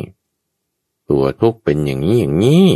[1.08, 2.66] ตัวทุกข์เป็นอย่างนี้อย่างนี้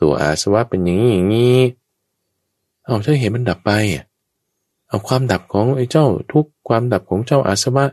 [0.00, 1.58] ตัวอาสวะเป็นอย่างนี้อย่างนี้
[2.84, 3.70] เอาถ้าเห็นมันดับไป
[4.88, 7.84] เอาความดับของไอ้เจ้าทุกความดับของเจ้าอาสวะ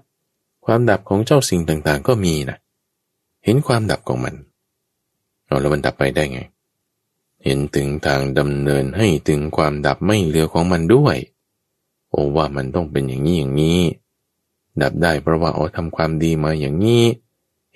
[0.65, 2.57] ความดับของเจ้าสิ่งต่างๆ ก็มีนะ
[3.43, 4.35] เห็นความดับของมัน
[5.45, 6.39] เอาแล้วมันดับไปได้ไง
[7.43, 11.17] เห็นถึงทางดำเนินให้ถึงความดับไม่เหลือของมันด้วย
[12.09, 13.81] โอ้ว่ามันต้องเป็นอย่างนี้อย่างนี้
[14.81, 17.03] ดับได้เพราะว่าโอ้ทำความดีมาอย่างนี้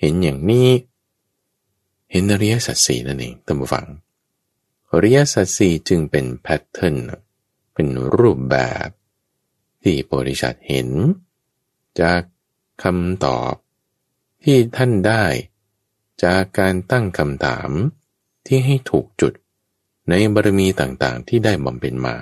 [0.00, 0.68] เห็นอย่างนี้
[2.10, 3.86] เห็นอริยสัจสี่นั่นเองตั้งฟัง
[4.90, 6.96] อริยสัจสี่จึงเป็นแพทเทิร์น
[7.74, 8.88] เป็นรูปแบบ
[9.82, 10.88] ที่บริษัทเห็น
[12.00, 12.22] จาก
[12.82, 13.54] คำตอบ
[14.42, 15.24] ที่ท่านได้
[16.24, 17.70] จากการตั้งคำถาม
[18.46, 19.32] ที่ให้ถูกจุด
[20.08, 22.16] ในบารมีต่างๆที่ได้บำเพ็ญมา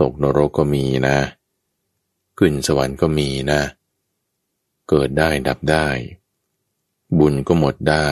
[0.00, 1.18] ตกนรกก็มีนะ
[2.44, 3.62] ขึ้นสวรรค์ก็มีนะ
[4.88, 5.88] เกิดได้ดับได้
[7.18, 8.08] บุญก็หมดได้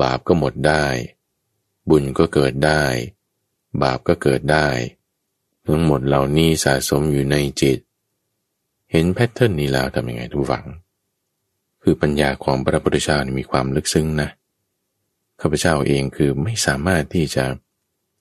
[0.00, 0.84] บาปก็หมดได้
[1.90, 2.82] บุญก็เกิดได้
[3.82, 4.68] บาปก็เกิดได้
[5.66, 7.78] ทั้งหมดเหล่านี้สะสมอยู่ในจิต
[8.90, 10.66] เห็นแพทเทิร์นนี้แล้วทำยังไงทุกฝัง
[11.82, 14.28] คือปัญญาของพระพุทธเจ้ามีความลึกซึ้งนะ
[15.40, 17.44] ข้าพเจ้าเองคือไม่สามารถที่จะ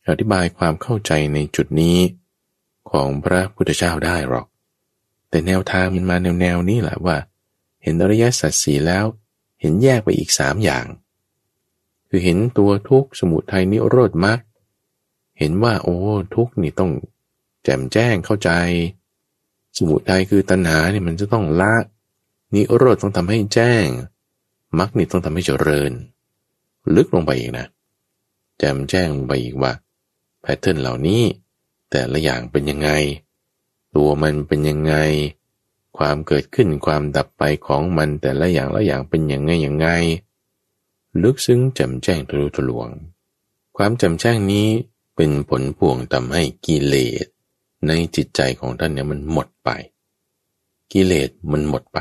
[0.07, 1.97] อธิบายความเข้าใจในจุดนี้
[2.91, 4.47] ของพระพุทธเจ้าได้หรอก
[5.31, 7.17] แต่แนวทางมันมาแนวแนวนี้แหละว่า
[7.83, 9.05] เห็นอริยสัจสีแล้ว
[9.61, 10.85] เห็นแยกไปอีกสามอย่าง
[12.09, 14.39] คือเห็นตัวทุกข์สมุทัยนิโรธมรรค
[15.39, 15.97] เห็นว่าโอ้
[16.35, 16.91] ทุกข์นี่ต้อง
[17.63, 18.49] แจ่มแจ้งเข้าใจ
[19.77, 21.73] สมุทัยคือตัณหาเนี่ยมันจะต้องละ
[22.53, 23.85] นิโรธต้องทำให้แจ้ง
[24.79, 25.91] มรรคนี่ต้องทำให้เจริญ
[26.95, 27.67] ลึกลงไปอีกนะ
[28.57, 29.71] แจ่มแจ้งลงไปอีกว่า
[30.41, 31.21] แพทเทิร์นเหล่านี้
[31.91, 32.89] แต่ละอย่างเป็นยังไง
[33.95, 34.93] ตัวมันเป็นยังไง
[35.97, 39.87] ความเกิดขึ้นความดับไปของมันแต่ละอย่างละอย่างเป็นยังไงยังไง
[41.23, 42.89] ลึกซึ้งแจ่มแจ้งทะลุทะลวง
[43.77, 44.67] ความแจ่มแจ้งนี้
[45.15, 47.25] เป็นผลพวงทำให้กิเลส
[47.87, 49.69] ในจิตใจของท่านเนี่ยมันหมดไป
[50.93, 51.99] กิเลสมันหมดไป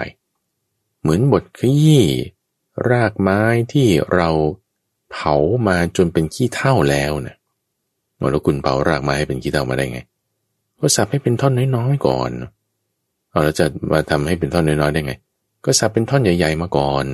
[1.01, 2.05] เหมือนบทขยี้
[2.91, 3.41] รากไม้
[3.73, 4.31] ที่เรา
[5.11, 5.35] เผา
[5.69, 7.37] มาจนเป็นขี้เท่าแล้วนะ
[8.19, 10.01] แล้วคุณเผารากไม้ให้เป็นขี้เท่ามาได้ไง
[10.81, 12.31] ก็สับให้เป็นท่อนน้อยๆก่อน
[13.31, 15.15] เอาแล้วจะมาทำให้เป็นท่อนน้อยๆได้ไง
[15.65, 17.05] ก็สับเป็นท่อนใหญ่ๆมาก่อน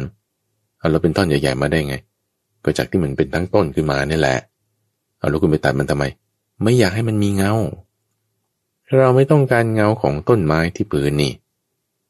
[0.79, 1.97] เอาแล้วเป็นท่อนใหญ่ๆมาได้ไง
[2.65, 4.39] ก็จากที่มันเป็นทั้งต้นขึ้นมาเนี่ยแหละ
[5.19, 6.05] เอาแล้วคุณไปตัดมันทำไม
[6.63, 7.53] ไม่อยากให้มันมีเงา
[8.99, 11.33] เราไม่ต้องการเงาของต้นไม้ที่ปืนนี่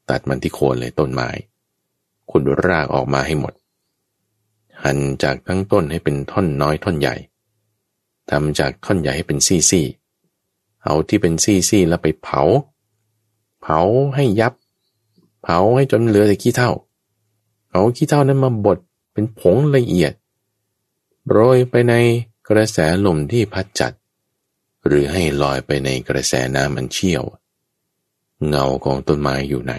[0.09, 1.29] ตัดมันที่โคนเลยต้นไม้
[2.29, 3.53] ขุดรากออกมาให้หมด
[4.83, 7.15] หั่นจากทั้งต้นให้เป็นท่อนน้อยท่อนใหญ่
[8.31, 10.06] ทำจากท่อนใหญ่ให้เป็นซี่ๆ
[10.83, 12.41] เอาที่เป็นซี่ๆแล้วไปเผา
[13.61, 13.79] เผา
[14.15, 14.53] ให้ยับ
[15.41, 16.71] เผาให้จนเหลือแต่ขี้เท่า
[17.71, 18.77] เอาขี้เท่านั้นมาบด
[19.13, 20.13] เป็นผงละเอียด
[21.29, 21.93] โรยไปใน
[22.49, 23.93] กระแสลมที่พัดจัด
[24.85, 27.23] หรือให้ลอยไปในกระแสน้ำมันเชี่ยว
[28.47, 29.73] เงาของต้นไม้อยู่ไหน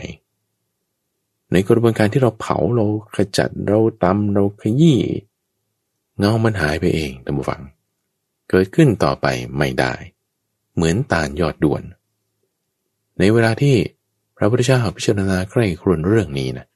[1.52, 5.00] ในกระบวนการที่เราเผาเราขจัดเราตำเราขยี้
[6.18, 7.62] เงามันหายไปเองท่านผู้ฟัง
[8.50, 9.26] เกิดขึ้นต่อไป
[9.58, 9.92] ไม่ได้
[10.78, 11.82] เหมือนตาลยอดด่วน
[13.18, 13.76] ในเวลาที่
[14.36, 16.66] พระพุทธเจ้าพิจารณาใกล้ครวนเรื่องนี้นะ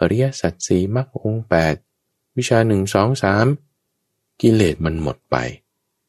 [0.00, 1.74] อริยสัจสีมรรคองแปด
[2.36, 3.46] วิชาหนึ่งสองสาม
[4.40, 5.36] กิเลสมันหมดไป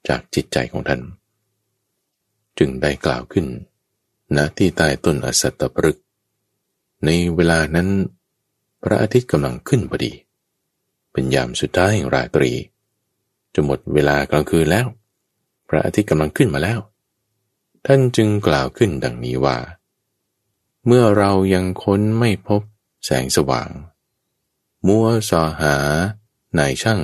[0.08, 1.02] จากจิตใจของท่าน
[2.58, 3.46] จึงได้กล่าวขึ้น
[4.36, 5.98] ณที่ใต้ต้นอสัตตปรึก
[7.06, 7.90] ในเวลานั้น
[8.84, 10.14] พระอาทิตย์กำลังขึ้นพอดี
[11.12, 12.52] เป็นยามสุดท้ายแห่งราตรี
[13.54, 14.88] จะหมดเวลากลางคืนแล้ว
[15.70, 16.80] พระอาทิตย์กำลังขึ้นมาแล้ว
[17.86, 19.58] ท่านจึงกล่าวขึ้นดังนี้ว่า
[20.86, 22.62] เมื่อเรายังค้นไม่พบ
[23.06, 23.70] แสงสว่าง
[24.88, 25.76] มัวสอหา
[26.58, 27.02] นายช่าง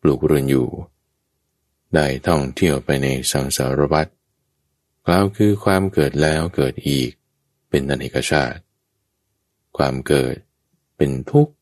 [0.00, 0.68] ปลูกเรือนอยู่
[1.94, 4.06] ได้ท่องเที่ยวไปในสังสารวัฏ
[5.06, 7.10] กล่าวคือความเกิดแล้วเกิดอีก
[7.68, 8.60] เป็นอเนกชาติ
[9.76, 10.36] ความเกิด
[10.96, 11.52] เป็นทุกข์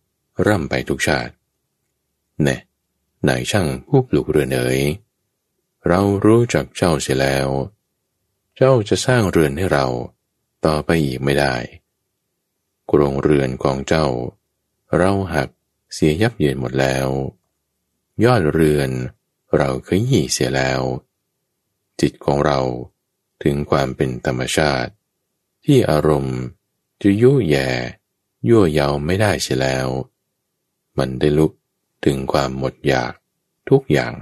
[0.47, 1.33] ร่ำไปทุกชาติ
[2.43, 2.57] แน่
[3.29, 4.81] นายช่างผู้ปลูกเรือนเอ๋ย
[5.89, 7.49] เรารู้จักเจ้าเสียแล้ว
[8.57, 9.87] เจ้าจะสร้างเรือนให้เรา
[10.67, 11.55] ต่อไปอีกไม่ได้
[12.91, 14.07] กรงเรือนของเจ้า
[14.97, 15.49] เราหัก
[15.93, 17.09] เสียยับเยินหมดแล้ว
[18.25, 18.91] ยอดเรือน
[19.57, 20.81] เราเคยยี่เสียแล้ว
[22.01, 22.61] จิตของเรา
[23.43, 24.93] ถึงความเป็นธรรมชาติ
[25.65, 26.39] ที่อารมณ์
[27.03, 27.69] จะยุ่ยแย่
[28.49, 29.89] ยั่วเยาไม่ได้เสียแล้ว
[30.99, 31.53] มันได้ลุก
[32.05, 33.13] ถึงความหมดอยาก
[33.69, 34.15] ทุกอย่าง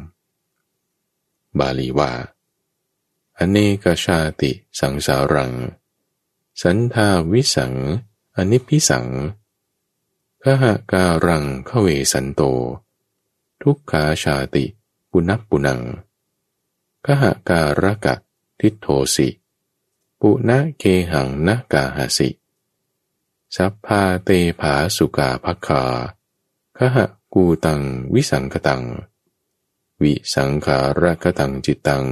[1.59, 2.13] บาลีว่า
[3.39, 5.53] อเนกชาติสังสารัง
[6.63, 7.75] สันทาวิสัง
[8.37, 9.07] อนิพิสัง
[10.43, 12.43] พหาการังเขเวสันโต
[13.63, 14.65] ทุกขาชาติ
[15.11, 15.81] ปุนับปุนัง
[17.05, 18.15] พหาการกะ
[18.61, 19.29] ทิโทสิ
[20.21, 22.29] ปุณะเกหังนะกาหาสิ
[23.57, 24.31] สัพพาเต
[24.61, 25.83] ภาสุกาภัคา
[26.77, 27.81] ขหะกูตัง
[28.15, 28.83] วิสังคตัง
[30.03, 32.05] วิสังขารคตังจิตตัง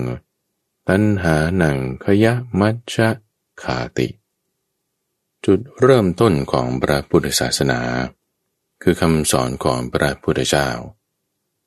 [0.89, 3.09] ตัณหาหนังขยะมัชชะ
[3.62, 4.09] ขาติ
[5.47, 7.81] จุดเริ่มต้นของพระพุทธศาสนา
[8.83, 10.68] คือคำสอนของพระพุทธเจ้า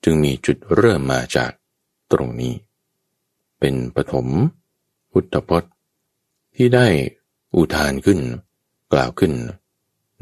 [0.04, 1.52] จึงมีจุดเริ่มมาจาก
[2.12, 2.54] ตรงนี้
[3.60, 4.28] เป็นปฐม
[5.12, 5.74] พุทธพจน์
[6.56, 6.88] ที่ได้
[7.56, 8.20] อุทานขึ้น
[8.94, 9.34] กล่าวขึ้น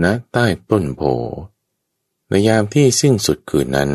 [0.03, 1.01] ณใต้ต้นโพ
[2.29, 3.91] ในยามที่สิ้นสุดคืนนั้น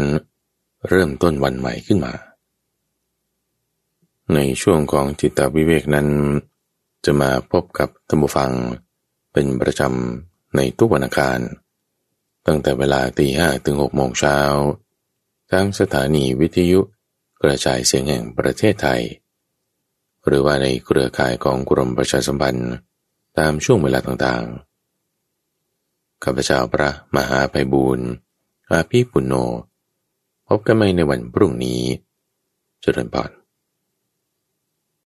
[0.89, 2.13] เริ่มต้นวันใหม่ขึ้นมา
[4.35, 6.09] ในช่วงของจิตวิเวกนั้น
[7.05, 8.53] จะมาพบกับธรรมฟัง
[9.33, 11.41] เป็นประจำในทุกวันอังคาร
[12.47, 14.39] ตั้งแต่เวลาตีห้ถึงหกโมงเช้า
[15.51, 16.81] ทางสถานีวิทยุ
[17.43, 19.03] กระจายเสียงแห่งประเทศไทย
[20.27, 22.73] หรือว่าในเครือข่ายของกรมประชาสัมพันธ์
[23.39, 28.09] ตามช่วงเวลาต่างๆ ข้าพเจ้าพระมหาไพบูรณ์
[28.71, 29.35] อาภีปุณโญ
[30.49, 31.83] พบกันใหม่ในวันพรุ่งนี้
[32.81, 33.31] เจริญพร